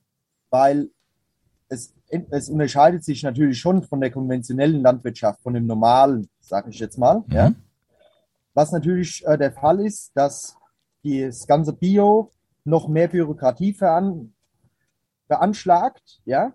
weil 0.50 0.90
es, 1.68 1.94
es 2.08 2.48
unterscheidet 2.48 3.04
sich 3.04 3.22
natürlich 3.22 3.60
schon 3.60 3.84
von 3.84 4.00
der 4.00 4.10
konventionellen 4.10 4.82
Landwirtschaft, 4.82 5.40
von 5.40 5.54
dem 5.54 5.66
normalen, 5.66 6.28
sage 6.40 6.70
ich 6.70 6.80
jetzt 6.80 6.98
mal. 6.98 7.22
Mhm. 7.28 7.32
Ja. 7.32 7.52
Was 8.54 8.72
natürlich 8.72 9.24
äh, 9.24 9.38
der 9.38 9.52
Fall 9.52 9.86
ist, 9.86 10.10
dass 10.16 10.56
das 11.04 11.46
ganze 11.46 11.72
Bio 11.72 12.32
noch 12.66 12.88
mehr 12.88 13.08
Bürokratie 13.08 13.72
veran, 13.72 14.32
veranschlagt, 15.26 16.20
ja, 16.24 16.52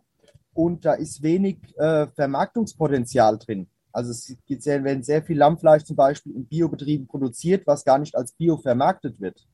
und 0.53 0.85
da 0.85 0.93
ist 0.93 1.21
wenig 1.21 1.57
äh, 1.77 2.07
Vermarktungspotenzial 2.07 3.37
drin. 3.37 3.67
Also 3.93 4.11
es 4.11 4.35
gibt 4.45 4.63
sehr, 4.63 4.83
werden 4.83 5.03
sehr 5.03 5.21
viel 5.23 5.37
Lammfleisch 5.37 5.83
zum 5.83 5.95
Beispiel 5.95 6.35
in 6.35 6.45
Biobetrieben 6.45 7.07
produziert, 7.07 7.67
was 7.67 7.83
gar 7.83 7.97
nicht 7.97 8.15
als 8.15 8.31
Bio 8.33 8.57
vermarktet 8.57 9.19
wird. 9.19 9.45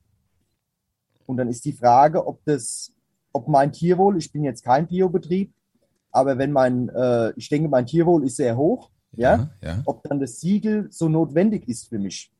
Und 1.26 1.36
dann 1.36 1.48
ist 1.48 1.64
die 1.64 1.72
Frage, 1.72 2.26
ob 2.26 2.44
das, 2.44 2.92
ob 3.32 3.48
mein 3.48 3.72
Tierwohl, 3.72 4.16
ich 4.16 4.32
bin 4.32 4.44
jetzt 4.44 4.64
kein 4.64 4.86
Biobetrieb, 4.86 5.52
aber 6.10 6.38
wenn 6.38 6.52
mein, 6.52 6.88
äh, 6.88 7.32
ich 7.36 7.48
denke, 7.48 7.68
mein 7.68 7.86
Tierwohl 7.86 8.24
ist 8.24 8.36
sehr 8.36 8.56
hoch, 8.56 8.90
ja, 9.12 9.50
ja, 9.62 9.68
ja, 9.68 9.82
ob 9.84 10.02
dann 10.04 10.20
das 10.20 10.40
Siegel 10.40 10.88
so 10.90 11.08
notwendig 11.08 11.68
ist 11.68 11.88
für 11.88 11.98
mich. 11.98 12.32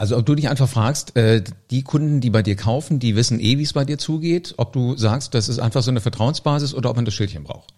Also 0.00 0.16
ob 0.16 0.24
du 0.24 0.34
dich 0.34 0.48
einfach 0.48 0.66
fragst, 0.66 1.14
äh, 1.14 1.44
die 1.70 1.82
Kunden, 1.82 2.22
die 2.22 2.30
bei 2.30 2.40
dir 2.40 2.56
kaufen, 2.56 3.00
die 3.00 3.16
wissen 3.16 3.38
eh, 3.38 3.58
wie 3.58 3.64
es 3.64 3.74
bei 3.74 3.84
dir 3.84 3.98
zugeht, 3.98 4.54
ob 4.56 4.72
du 4.72 4.96
sagst, 4.96 5.34
das 5.34 5.50
ist 5.50 5.58
einfach 5.58 5.82
so 5.82 5.90
eine 5.90 6.00
Vertrauensbasis 6.00 6.72
oder 6.72 6.88
ob 6.88 6.96
man 6.96 7.04
das 7.04 7.12
Schildchen 7.12 7.44
braucht. 7.44 7.74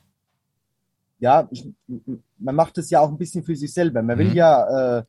Ja, 1.19 1.49
ich, 1.51 1.69
man 2.39 2.55
macht 2.55 2.79
es 2.79 2.91
ja 2.91 3.01
auch 3.01 3.09
ein 3.09 3.19
bisschen 3.19 3.43
für 3.43 3.57
sich 3.57 3.75
selber. 3.75 4.03
Man 4.03 4.19
will 4.19 4.29
mhm. 4.29 4.37
ja 4.37 4.99
äh, 4.99 5.03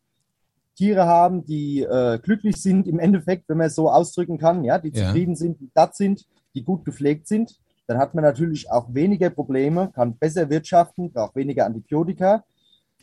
Tiere 0.75 1.05
haben, 1.05 1.45
die 1.45 1.83
äh, 1.83 2.17
glücklich 2.17 2.59
sind 2.59 2.87
im 2.87 2.97
Endeffekt, 2.97 3.47
wenn 3.47 3.57
man 3.57 3.67
es 3.67 3.75
so 3.75 3.91
ausdrücken 3.91 4.39
kann, 4.39 4.63
ja, 4.63 4.79
die 4.79 4.89
ja. 4.89 5.05
zufrieden 5.05 5.35
sind, 5.35 5.59
die 5.59 5.69
satt 5.71 5.95
sind, 5.95 6.25
die 6.55 6.63
gut 6.63 6.83
gepflegt 6.83 7.27
sind. 7.27 7.59
Dann 7.85 7.99
hat 7.99 8.15
man 8.15 8.23
natürlich 8.23 8.71
auch 8.71 8.91
weniger 8.91 9.29
Probleme, 9.29 9.91
kann 9.93 10.17
besser 10.17 10.49
wirtschaften, 10.49 11.11
braucht 11.11 11.35
weniger 11.35 11.67
Antibiotika 11.67 12.43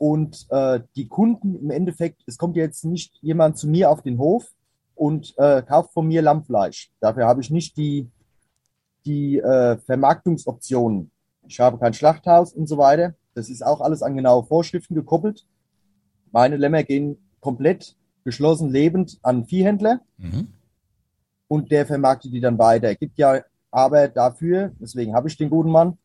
und 0.00 0.46
äh, 0.48 0.80
die 0.96 1.08
Kunden 1.08 1.56
im 1.56 1.70
Endeffekt, 1.70 2.22
es 2.26 2.38
kommt 2.38 2.56
jetzt 2.56 2.86
nicht 2.86 3.18
jemand 3.20 3.58
zu 3.58 3.68
mir 3.68 3.90
auf 3.90 4.00
den 4.00 4.16
Hof 4.16 4.50
und 4.94 5.34
äh, 5.36 5.60
kauft 5.60 5.92
von 5.92 6.06
mir 6.06 6.22
Lammfleisch. 6.22 6.90
Dafür 7.00 7.26
habe 7.26 7.42
ich 7.42 7.50
nicht 7.50 7.76
die, 7.76 8.08
die 9.04 9.36
äh, 9.40 9.76
Vermarktungsoptionen. 9.76 11.10
Ich 11.46 11.60
habe 11.60 11.76
kein 11.76 11.92
Schlachthaus 11.92 12.54
und 12.54 12.66
so 12.66 12.78
weiter. 12.78 13.14
Das 13.34 13.50
ist 13.50 13.60
auch 13.60 13.82
alles 13.82 14.02
an 14.02 14.16
genaue 14.16 14.46
Vorschriften 14.46 14.94
gekoppelt. 14.94 15.46
Meine 16.32 16.56
Lämmer 16.56 16.82
gehen 16.82 17.18
komplett 17.40 17.94
geschlossen 18.24 18.70
lebend 18.70 19.18
an 19.22 19.44
Viehhändler 19.44 20.00
mhm. 20.16 20.48
und 21.46 21.70
der 21.70 21.84
vermarktet 21.84 22.32
die 22.32 22.40
dann 22.40 22.58
weiter. 22.58 22.94
Gibt 22.94 23.18
ja 23.18 23.42
aber 23.70 24.08
dafür, 24.08 24.72
deswegen 24.80 25.14
habe 25.14 25.28
ich 25.28 25.36
den 25.36 25.50
guten 25.50 25.70
Mann, 25.70 25.98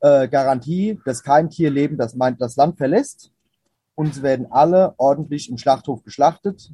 äh, 0.00 0.28
Garantie, 0.28 1.00
dass 1.04 1.22
kein 1.22 1.50
Tierleben 1.50 1.96
das, 1.96 2.16
das 2.38 2.56
Land 2.56 2.78
verlässt. 2.78 3.30
Und 3.94 4.14
sie 4.14 4.22
werden 4.22 4.46
alle 4.50 4.94
ordentlich 4.98 5.48
im 5.48 5.56
Schlachthof 5.56 6.02
geschlachtet, 6.04 6.70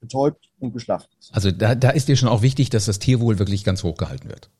betäubt 0.00 0.50
und 0.58 0.72
geschlachtet. 0.72 1.30
Also 1.32 1.50
da, 1.50 1.74
da 1.74 1.90
ist 1.90 2.08
dir 2.08 2.16
schon 2.16 2.28
auch 2.28 2.40
wichtig, 2.40 2.70
dass 2.70 2.86
das 2.86 2.98
Tierwohl 2.98 3.38
wirklich 3.38 3.64
ganz 3.64 3.82
hoch 3.82 3.96
gehalten 3.96 4.28
wird. 4.30 4.50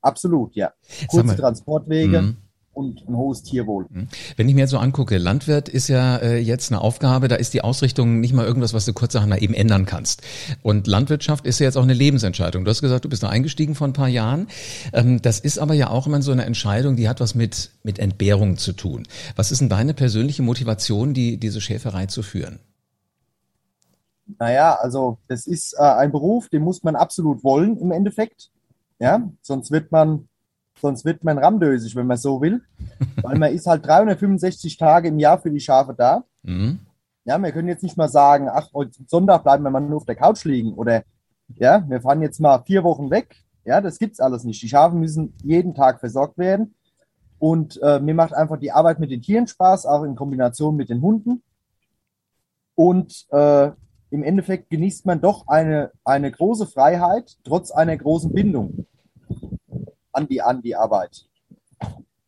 Absolut, 0.00 0.54
ja. 0.56 0.72
Kurze 1.08 1.36
Transportwege. 1.36 2.22
Mhm 2.22 2.36
und 2.76 3.08
ein 3.08 3.16
hohes 3.16 3.42
Tierwohl. 3.42 3.86
Mhm. 3.88 4.08
Wenn 4.36 4.48
ich 4.48 4.54
mir 4.54 4.60
jetzt 4.60 4.70
so 4.70 4.78
angucke, 4.78 5.16
Landwirt 5.16 5.68
ist 5.68 5.88
ja 5.88 6.16
äh, 6.18 6.38
jetzt 6.38 6.70
eine 6.70 6.82
Aufgabe, 6.82 7.26
da 7.26 7.36
ist 7.36 7.54
die 7.54 7.62
Ausrichtung 7.62 8.20
nicht 8.20 8.34
mal 8.34 8.44
irgendwas, 8.44 8.74
was 8.74 8.84
du 8.84 8.92
kurzerhand 8.92 9.30
mal 9.30 9.42
eben 9.42 9.54
ändern 9.54 9.86
kannst. 9.86 10.22
Und 10.62 10.86
Landwirtschaft 10.86 11.46
ist 11.46 11.58
ja 11.58 11.64
jetzt 11.64 11.76
auch 11.76 11.82
eine 11.82 11.94
Lebensentscheidung. 11.94 12.64
Du 12.64 12.70
hast 12.70 12.82
gesagt, 12.82 13.06
du 13.06 13.08
bist 13.08 13.22
da 13.22 13.30
eingestiegen 13.30 13.74
vor 13.74 13.88
ein 13.88 13.94
paar 13.94 14.08
Jahren. 14.08 14.48
Ähm, 14.92 15.22
das 15.22 15.40
ist 15.40 15.58
aber 15.58 15.72
ja 15.72 15.88
auch 15.88 16.06
immer 16.06 16.20
so 16.20 16.32
eine 16.32 16.44
Entscheidung, 16.44 16.96
die 16.96 17.08
hat 17.08 17.20
was 17.20 17.34
mit, 17.34 17.70
mit 17.82 17.98
Entbehrung 17.98 18.58
zu 18.58 18.72
tun. 18.72 19.08
Was 19.36 19.50
ist 19.50 19.62
denn 19.62 19.70
deine 19.70 19.94
persönliche 19.94 20.42
Motivation, 20.42 21.14
die, 21.14 21.38
diese 21.38 21.62
Schäferei 21.62 22.06
zu 22.06 22.22
führen? 22.22 22.60
Naja, 24.38 24.74
also 24.74 25.18
das 25.28 25.46
ist 25.46 25.74
äh, 25.78 25.82
ein 25.82 26.12
Beruf, 26.12 26.50
den 26.50 26.62
muss 26.62 26.82
man 26.82 26.94
absolut 26.94 27.42
wollen 27.42 27.78
im 27.78 27.90
Endeffekt. 27.90 28.50
Ja, 28.98 29.30
sonst 29.40 29.70
wird 29.70 29.92
man 29.92 30.28
Sonst 30.80 31.04
wird 31.04 31.24
man 31.24 31.38
ramdösig, 31.38 31.96
wenn 31.96 32.06
man 32.06 32.16
so 32.16 32.40
will. 32.40 32.62
Weil 33.22 33.38
man 33.38 33.52
ist 33.52 33.66
halt 33.66 33.86
365 33.86 34.76
Tage 34.76 35.08
im 35.08 35.18
Jahr 35.18 35.38
für 35.38 35.50
die 35.50 35.60
Schafe 35.60 35.94
da. 35.94 36.24
Mhm. 36.42 36.80
Ja, 37.24 37.38
wir 37.42 37.50
können 37.52 37.68
jetzt 37.68 37.82
nicht 37.82 37.96
mal 37.96 38.08
sagen, 38.08 38.48
ach, 38.48 38.72
heute 38.72 38.92
Sonntag 39.06 39.42
bleiben 39.42 39.64
wir 39.64 39.70
mal 39.70 39.80
nur 39.80 39.96
auf 39.96 40.04
der 40.04 40.14
Couch 40.14 40.44
liegen 40.44 40.74
oder 40.74 41.02
ja, 41.56 41.84
wir 41.88 42.00
fahren 42.00 42.22
jetzt 42.22 42.40
mal 42.40 42.62
vier 42.64 42.84
Wochen 42.84 43.10
weg. 43.10 43.36
Ja, 43.64 43.80
das 43.80 43.98
gibt's 43.98 44.20
alles 44.20 44.44
nicht. 44.44 44.62
Die 44.62 44.68
Schafe 44.68 44.94
müssen 44.94 45.34
jeden 45.42 45.74
Tag 45.74 46.00
versorgt 46.00 46.38
werden. 46.38 46.74
Und 47.38 47.80
äh, 47.82 48.00
mir 48.00 48.14
macht 48.14 48.32
einfach 48.32 48.58
die 48.58 48.72
Arbeit 48.72 49.00
mit 49.00 49.10
den 49.10 49.22
Tieren 49.22 49.46
Spaß, 49.46 49.86
auch 49.86 50.04
in 50.04 50.14
Kombination 50.14 50.76
mit 50.76 50.88
den 50.88 51.02
Hunden. 51.02 51.42
Und 52.74 53.26
äh, 53.30 53.70
im 54.10 54.22
Endeffekt 54.22 54.70
genießt 54.70 55.06
man 55.06 55.20
doch 55.20 55.48
eine, 55.48 55.90
eine 56.04 56.30
große 56.30 56.66
Freiheit, 56.66 57.36
trotz 57.44 57.70
einer 57.70 57.96
großen 57.96 58.32
Bindung 58.32 58.86
an 60.16 60.26
die, 60.28 60.42
an 60.42 60.62
die 60.62 60.74
Arbeit. 60.74 61.26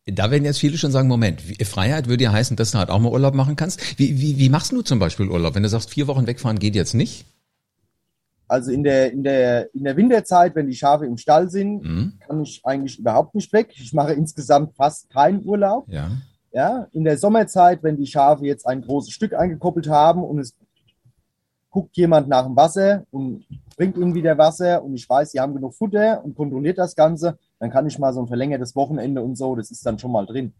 Da 0.05 0.31
werden 0.31 0.45
jetzt 0.45 0.59
viele 0.59 0.77
schon 0.77 0.91
sagen, 0.91 1.07
Moment, 1.07 1.41
Freiheit 1.41 2.07
würde 2.07 2.23
ja 2.23 2.31
heißen, 2.31 2.57
dass 2.57 2.71
du 2.71 2.77
halt 2.77 2.89
auch 2.89 2.99
mal 2.99 3.11
Urlaub 3.11 3.35
machen 3.35 3.55
kannst. 3.55 3.99
Wie, 3.99 4.19
wie, 4.19 4.37
wie 4.37 4.49
machst 4.49 4.71
du 4.71 4.81
zum 4.81 4.99
Beispiel 4.99 5.27
Urlaub? 5.27 5.55
Wenn 5.55 5.63
du 5.63 5.69
sagst, 5.69 5.91
vier 5.91 6.07
Wochen 6.07 6.25
wegfahren 6.25 6.57
geht 6.57 6.75
jetzt 6.75 6.93
nicht? 6.93 7.25
Also 8.47 8.71
in 8.71 8.83
der, 8.83 9.11
in 9.11 9.23
der, 9.23 9.73
in 9.75 9.83
der 9.83 9.95
Winterzeit, 9.95 10.55
wenn 10.55 10.67
die 10.67 10.75
Schafe 10.75 11.05
im 11.05 11.17
Stall 11.17 11.51
sind, 11.51 11.83
mhm. 11.83 12.13
kann 12.25 12.41
ich 12.41 12.61
eigentlich 12.63 12.97
überhaupt 12.97 13.35
nicht 13.35 13.53
weg. 13.53 13.69
Ich 13.75 13.93
mache 13.93 14.13
insgesamt 14.13 14.75
fast 14.75 15.09
keinen 15.11 15.43
Urlaub. 15.45 15.85
Ja. 15.87 16.11
Ja, 16.51 16.87
in 16.93 17.03
der 17.03 17.19
Sommerzeit, 17.19 17.83
wenn 17.83 17.97
die 17.97 18.07
Schafe 18.07 18.43
jetzt 18.45 18.65
ein 18.65 18.81
großes 18.81 19.11
Stück 19.11 19.35
eingekoppelt 19.35 19.87
haben 19.87 20.23
und 20.23 20.39
es 20.39 20.55
guckt 21.69 21.95
jemand 21.97 22.27
nach 22.27 22.45
dem 22.45 22.55
Wasser 22.55 23.03
und 23.11 23.45
bringt 23.75 23.97
ihnen 23.97 24.15
wieder 24.15 24.37
Wasser 24.37 24.83
und 24.83 24.95
ich 24.95 25.07
weiß, 25.07 25.31
sie 25.31 25.39
haben 25.39 25.53
genug 25.53 25.73
Futter 25.73 26.23
und 26.23 26.35
kontrolliert 26.35 26.77
das 26.77 26.95
Ganze, 26.95 27.37
dann 27.59 27.69
kann 27.69 27.87
ich 27.87 27.99
mal 27.99 28.13
so 28.13 28.21
ein 28.21 28.27
verlängertes 28.27 28.75
Wochenende 28.75 29.21
und 29.21 29.37
so, 29.37 29.55
das 29.55 29.71
ist 29.71 29.85
dann 29.85 29.99
schon 29.99 30.11
mal 30.11 30.25
drin. 30.25 30.53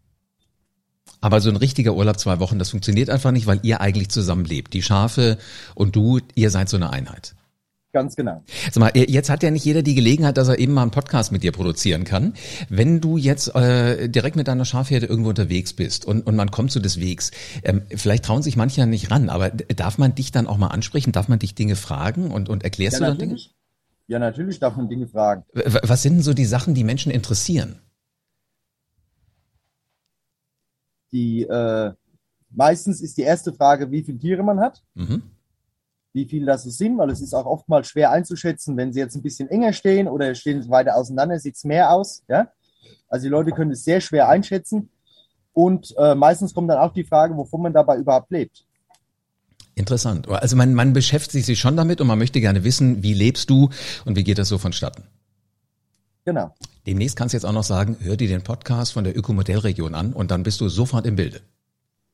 Aber 1.20 1.40
so 1.40 1.50
ein 1.50 1.56
richtiger 1.56 1.94
Urlaub 1.94 2.18
zwei 2.18 2.40
Wochen, 2.40 2.58
das 2.58 2.70
funktioniert 2.70 3.10
einfach 3.10 3.32
nicht, 3.32 3.46
weil 3.46 3.60
ihr 3.62 3.80
eigentlich 3.80 4.10
zusammenlebt. 4.10 4.72
Die 4.72 4.82
Schafe 4.82 5.38
und 5.74 5.96
du, 5.96 6.20
ihr 6.34 6.50
seid 6.50 6.68
so 6.68 6.76
eine 6.76 6.90
Einheit. 6.90 7.34
Ganz 7.92 8.14
genau. 8.14 8.44
Sag 8.70 8.76
mal, 8.76 8.92
jetzt 8.94 9.30
hat 9.30 9.42
ja 9.42 9.50
nicht 9.50 9.64
jeder 9.64 9.82
die 9.82 9.96
Gelegenheit, 9.96 10.36
dass 10.36 10.46
er 10.46 10.58
eben 10.60 10.72
mal 10.72 10.82
einen 10.82 10.92
Podcast 10.92 11.32
mit 11.32 11.42
dir 11.42 11.50
produzieren 11.50 12.04
kann. 12.04 12.34
Wenn 12.68 13.00
du 13.00 13.16
jetzt 13.16 13.52
äh, 13.56 14.08
direkt 14.08 14.36
mit 14.36 14.46
deiner 14.46 14.64
Schafherde 14.64 15.06
irgendwo 15.06 15.30
unterwegs 15.30 15.72
bist 15.72 16.04
und, 16.04 16.24
und 16.24 16.36
man 16.36 16.52
kommt 16.52 16.70
so 16.70 16.78
des 16.78 17.00
Wegs, 17.00 17.32
ähm, 17.64 17.82
vielleicht 17.88 18.24
trauen 18.24 18.42
sich 18.42 18.56
manche 18.56 18.86
nicht 18.86 19.10
ran, 19.10 19.28
aber 19.28 19.50
darf 19.50 19.98
man 19.98 20.14
dich 20.14 20.30
dann 20.30 20.46
auch 20.46 20.56
mal 20.56 20.68
ansprechen? 20.68 21.10
Darf 21.10 21.26
man 21.26 21.40
dich 21.40 21.56
Dinge 21.56 21.74
fragen 21.74 22.30
und, 22.30 22.48
und 22.48 22.62
erklärst 22.62 23.00
ja, 23.00 23.06
du 23.06 23.06
dann 23.06 23.18
Dinge? 23.18 23.40
Ja, 24.06 24.20
natürlich 24.20 24.60
darf 24.60 24.76
man 24.76 24.88
Dinge 24.88 25.08
fragen. 25.08 25.42
Was 25.52 26.02
sind 26.02 26.14
denn 26.14 26.22
so 26.22 26.32
die 26.32 26.44
Sachen, 26.44 26.74
die 26.74 26.84
Menschen 26.84 27.10
interessieren? 27.10 27.80
Die 31.10 31.42
äh, 31.42 31.92
meistens 32.50 33.00
ist 33.00 33.18
die 33.18 33.22
erste 33.22 33.52
Frage, 33.52 33.90
wie 33.90 34.04
viele 34.04 34.18
Tiere 34.18 34.44
man 34.44 34.60
hat. 34.60 34.84
Mhm 34.94 35.22
wie 36.12 36.26
viel 36.26 36.44
das 36.44 36.64
sind, 36.64 36.98
weil 36.98 37.10
es 37.10 37.20
ist 37.20 37.34
auch 37.34 37.46
oftmals 37.46 37.88
schwer 37.88 38.10
einzuschätzen, 38.10 38.76
wenn 38.76 38.92
sie 38.92 39.00
jetzt 39.00 39.14
ein 39.14 39.22
bisschen 39.22 39.48
enger 39.48 39.72
stehen 39.72 40.08
oder 40.08 40.34
stehen 40.34 40.68
weiter 40.68 40.96
auseinander, 40.96 41.38
sieht 41.38 41.56
es 41.56 41.64
mehr 41.64 41.92
aus. 41.92 42.22
Ja? 42.28 42.50
Also 43.08 43.24
die 43.24 43.30
Leute 43.30 43.52
können 43.52 43.70
es 43.70 43.84
sehr 43.84 44.00
schwer 44.00 44.28
einschätzen. 44.28 44.90
Und 45.52 45.94
äh, 45.98 46.14
meistens 46.14 46.54
kommt 46.54 46.70
dann 46.70 46.78
auch 46.78 46.92
die 46.92 47.04
Frage, 47.04 47.36
wovon 47.36 47.62
man 47.62 47.72
dabei 47.72 47.96
überhaupt 47.96 48.30
lebt. 48.30 48.64
Interessant. 49.74 50.28
Also 50.28 50.56
man, 50.56 50.74
man 50.74 50.92
beschäftigt 50.92 51.46
sich 51.46 51.58
schon 51.58 51.76
damit 51.76 52.00
und 52.00 52.06
man 52.06 52.18
möchte 52.18 52.40
gerne 52.40 52.64
wissen, 52.64 53.02
wie 53.02 53.14
lebst 53.14 53.50
du 53.50 53.70
und 54.04 54.16
wie 54.16 54.24
geht 54.24 54.38
das 54.38 54.48
so 54.48 54.58
vonstatten? 54.58 55.04
Genau. 56.24 56.54
Demnächst 56.86 57.16
kannst 57.16 57.32
du 57.32 57.36
jetzt 57.36 57.44
auch 57.44 57.52
noch 57.52 57.64
sagen, 57.64 57.96
hör 58.00 58.16
dir 58.16 58.28
den 58.28 58.42
Podcast 58.42 58.92
von 58.92 59.04
der 59.04 59.16
Ökomodellregion 59.16 59.94
an 59.94 60.12
und 60.12 60.30
dann 60.30 60.42
bist 60.42 60.60
du 60.60 60.68
sofort 60.68 61.06
im 61.06 61.16
Bilde. 61.16 61.40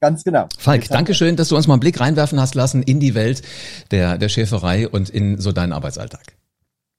Ganz 0.01 0.25
genau. 0.25 0.49
Falk, 0.59 0.89
danke 0.89 1.15
schön, 1.15 1.37
dass 1.37 1.49
du 1.49 1.57
uns 1.57 1.67
mal 1.67 1.75
einen 1.75 1.81
Blick 1.81 2.01
reinwerfen 2.01 2.39
hast 2.39 2.55
lassen 2.55 2.83
in 2.83 3.01
die 3.01 3.15
Welt 3.15 3.43
der, 3.91 4.19
der 4.19 4.29
Schäferei 4.29 4.89
und 4.89 5.09
in 5.09 5.41
so 5.41 5.53
deinen 5.53 5.73
Arbeitsalltag. 5.73 6.36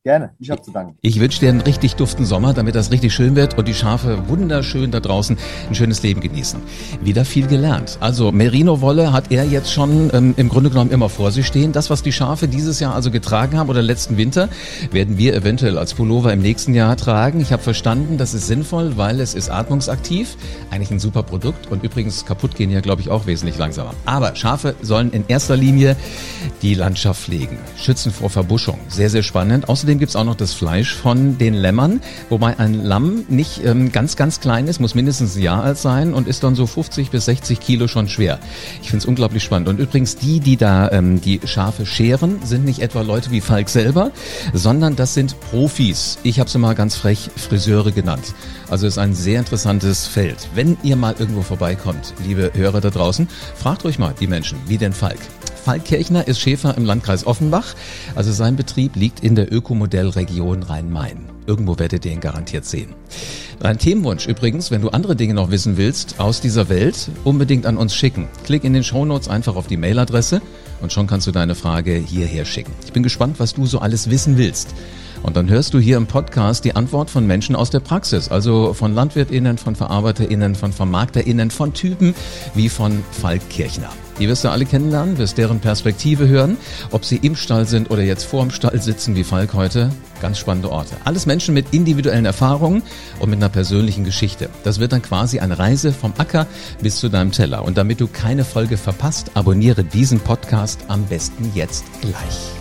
Gerne, 0.08 0.30
ich 0.40 0.50
habe 0.50 0.62
zu 0.62 0.72
danken. 0.72 0.98
Ich 1.02 1.20
wünsche 1.20 1.42
dir 1.42 1.50
einen 1.50 1.60
richtig 1.60 1.96
duften 1.96 2.24
Sommer, 2.24 2.54
damit 2.54 2.76
das 2.76 2.92
richtig 2.92 3.14
schön 3.14 3.36
wird 3.36 3.58
und 3.58 3.68
die 3.68 3.74
Schafe 3.74 4.30
wunderschön 4.30 4.90
da 4.90 5.02
draußen 5.02 5.38
ein 5.68 5.76
schönes 5.76 6.02
Leben 6.02 6.22
genießen. 6.22 6.62
Wieder 7.04 7.26
viel 7.26 7.46
gelernt. 7.46 7.98
Also 8.00 8.32
Merino-Wolle 8.32 9.12
hat 9.12 9.34
er 9.34 9.44
jetzt 9.44 9.70
schon 9.70 10.10
ähm, 10.14 10.34
im 10.38 10.48
Grunde 10.48 10.70
genommen 10.70 10.92
immer 10.92 11.10
vor 11.10 11.32
sich 11.32 11.46
stehen. 11.46 11.74
Das, 11.74 11.90
was 11.90 12.04
die 12.04 12.14
Schafe 12.14 12.48
dieses 12.48 12.80
Jahr 12.80 12.96
also 12.96 13.12
getragen 13.12 13.58
haben 13.58 13.70
oder 13.70 13.82
letzten 13.82 14.16
Winter, 14.16 14.48
werden 14.92 15.18
wir 15.18 15.36
eventuell 15.36 15.78
als 15.78 15.94
Pullover 15.94 16.32
im 16.32 16.40
nächsten 16.40 16.74
Jahr 16.74 16.96
tragen. 16.96 17.42
Ich 17.42 17.52
habe 17.52 17.62
verstanden, 17.62 18.18
das 18.18 18.34
ist 18.34 18.48
sinnvoll, 18.48 18.96
weil 18.96 19.20
es 19.20 19.34
ist 19.34 19.50
atmungsaktiv. 19.50 20.38
Eigentlich 20.72 20.92
ein 20.92 21.00
super 21.02 21.24
Produkt 21.24 21.70
und 21.70 21.84
übrigens 21.84 22.26
kaputt 22.26 22.56
gehen 22.56 22.72
ja, 22.72 22.80
glaube 22.80 23.02
ich, 23.02 23.10
auch 23.10 23.26
wesentlich 23.26 23.58
langsamer. 23.58 23.94
Aber 24.06 24.38
Schafe 24.38 24.74
sollen 24.82 25.12
in 25.12 25.26
erster 25.28 25.58
Linie 25.58 25.98
die 26.62 26.76
Landschaft 26.76 27.24
pflegen, 27.24 27.58
schützen 27.76 28.14
vor 28.14 28.30
Verbuschung. 28.30 28.80
Sehr, 28.88 29.10
sehr 29.10 29.24
spannend. 29.24 29.68
Außerdem 29.68 29.97
Außerdem 29.98 30.00
gibt's 30.00 30.16
auch 30.16 30.26
noch 30.26 30.36
das 30.36 30.54
Fleisch 30.54 30.94
von 30.94 31.40
den 31.40 31.56
Lämmern, 31.56 32.02
wobei 32.30 32.60
ein 32.60 32.76
Lamm 32.84 33.26
nicht 33.30 33.66
ähm, 33.66 33.92
ganz, 33.92 34.16
ganz 34.16 34.40
klein 34.40 34.68
ist, 34.68 34.80
muss 34.80 34.94
mindestens 34.94 35.36
ein 35.36 35.42
Jahr 35.42 35.64
alt 35.64 35.80
sein 35.80 36.14
und 36.14 36.28
ist 36.28 36.44
dann 36.44 36.54
so 36.54 36.68
50 36.68 37.10
bis 37.10 37.26
60 37.26 37.60
Kilo 37.60 37.88
schon 37.88 38.08
schwer. 38.08 38.38
Ich 38.84 38.92
finde 38.92 39.00
es 39.00 39.06
unglaublich 39.08 39.44
spannend. 39.44 39.70
Und 39.70 39.80
übrigens, 39.80 40.16
die, 40.16 40.40
die 40.40 40.56
da 40.56 40.92
ähm, 40.92 41.20
die 41.20 41.42
Schafe 41.46 41.88
scheren, 41.88 42.40
sind 42.44 42.64
nicht 42.64 42.80
etwa 42.80 43.02
Leute 43.02 43.32
wie 43.32 43.42
Falk 43.42 43.70
selber, 43.70 44.12
sondern 44.54 44.96
das 44.96 45.16
sind 45.16 45.40
Profis. 45.50 46.20
Ich 46.22 46.40
habe 46.40 46.50
sie 46.50 46.60
mal 46.60 46.76
ganz 46.76 46.96
frech 46.96 47.32
Friseure 47.36 47.92
genannt. 47.92 48.36
Also 48.70 48.86
ist 48.86 49.00
ein 49.00 49.16
sehr 49.16 49.40
interessantes 49.40 50.06
Feld. 50.06 50.48
Wenn 50.54 50.78
ihr 50.84 50.96
mal 50.96 51.16
irgendwo 51.18 51.42
vorbeikommt, 51.42 52.14
liebe 52.24 52.52
Hörer 52.54 52.82
da 52.82 52.92
draußen, 52.92 53.28
fragt 53.56 53.84
euch 53.86 53.98
mal 53.98 54.14
die 54.20 54.28
Menschen, 54.28 54.60
wie 54.68 54.78
denn 54.78 54.94
Falk. 54.94 55.20
Falk 55.68 55.84
Kirchner 55.84 56.30
ist 56.30 56.40
Schäfer 56.40 56.78
im 56.78 56.86
Landkreis 56.86 57.28
Offenbach. 57.28 57.76
Also 58.16 58.32
sein 58.32 58.56
Betrieb 58.56 58.96
liegt 58.96 59.20
in 59.20 59.36
der 59.36 59.52
Ökomodellregion 59.52 60.64
Rhein-Main. 60.64 61.26
Irgendwo 61.46 61.78
werdet 61.78 62.06
ihr 62.06 62.14
ihn 62.14 62.22
garantiert 62.22 62.64
sehen. 62.64 62.96
Dein 63.60 63.78
Themenwunsch 63.78 64.28
übrigens, 64.28 64.72
wenn 64.72 64.82
du 64.82 64.92
andere 64.92 65.18
Dinge 65.18 65.34
noch 65.34 65.52
wissen 65.52 65.76
willst 65.76 66.22
aus 66.22 66.40
dieser 66.40 66.70
Welt, 66.70 67.10
unbedingt 67.26 67.66
an 67.66 67.76
uns 67.76 67.94
schicken. 67.94 68.30
Klick 68.46 68.64
in 68.64 68.72
den 68.72 68.86
Shownotes 68.86 69.28
einfach 69.28 69.58
auf 69.58 69.68
die 69.68 69.76
Mailadresse 69.76 70.42
und 70.82 70.94
schon 70.94 71.06
kannst 71.06 71.28
du 71.28 71.34
deine 71.34 71.54
Frage 71.54 71.96
hierher 71.96 72.46
schicken. 72.46 72.72
Ich 72.86 72.94
bin 72.94 73.04
gespannt, 73.04 73.42
was 73.42 73.54
du 73.54 73.66
so 73.66 73.80
alles 73.80 74.10
wissen 74.10 74.38
willst. 74.38 74.74
Und 75.22 75.36
dann 75.36 75.50
hörst 75.50 75.74
du 75.74 75.80
hier 75.80 75.98
im 75.98 76.08
Podcast 76.08 76.64
die 76.64 76.78
Antwort 76.78 77.10
von 77.10 77.28
Menschen 77.28 77.58
aus 77.58 77.72
der 77.72 77.82
Praxis, 77.82 78.30
also 78.30 78.74
von 78.74 78.96
LandwirtInnen, 78.96 79.58
von 79.58 79.76
VerarbeiterInnen, 79.76 80.56
von 80.56 80.72
VermarkterInnen, 80.72 81.52
von 81.52 81.74
Typen 81.74 82.16
wie 82.56 82.70
von 82.70 83.04
Falk 83.12 83.50
Kirchner. 83.50 83.90
Die 84.20 84.28
wirst 84.28 84.44
du 84.44 84.50
alle 84.50 84.66
kennenlernen, 84.66 85.18
wirst 85.18 85.38
deren 85.38 85.60
Perspektive 85.60 86.28
hören, 86.28 86.58
ob 86.92 87.06
sie 87.06 87.18
im 87.18 87.36
Stall 87.36 87.68
sind 87.68 87.92
oder 87.92 88.02
jetzt 88.02 88.24
vor 88.24 88.42
dem 88.44 88.52
Stall 88.52 88.82
sitzen 88.82 89.16
wie 89.16 89.24
Falk 89.24 89.54
heute. 89.54 89.90
Ganz 90.22 90.40
spannende 90.40 90.72
Orte. 90.72 90.96
Alles 91.04 91.28
Menschen 91.28 91.54
mit 91.54 91.74
individuellen 91.74 92.26
Erfahrungen 92.26 92.82
und 93.20 93.30
mit 93.30 93.38
einer 93.38 93.50
persönlichen 93.50 94.04
Geschichte. 94.04 94.50
Das 94.64 94.80
wird 94.80 94.92
dann 94.92 95.04
quasi 95.04 95.40
eine 95.40 95.60
Reise 95.60 95.94
vom 95.94 96.14
Acker 96.18 96.48
bis 96.82 96.98
zu 96.98 97.10
deinem 97.10 97.32
Teller. 97.32 97.64
Und 97.64 97.78
damit 97.78 98.02
du 98.02 98.08
keine 98.08 98.44
Folge 98.44 98.78
verpasst, 98.78 99.32
abonniere 99.36 99.84
diesen 99.84 100.20
Podcast 100.20 100.80
am 100.88 101.06
besten 101.06 101.52
jetzt 101.54 101.86
gleich. 102.02 102.57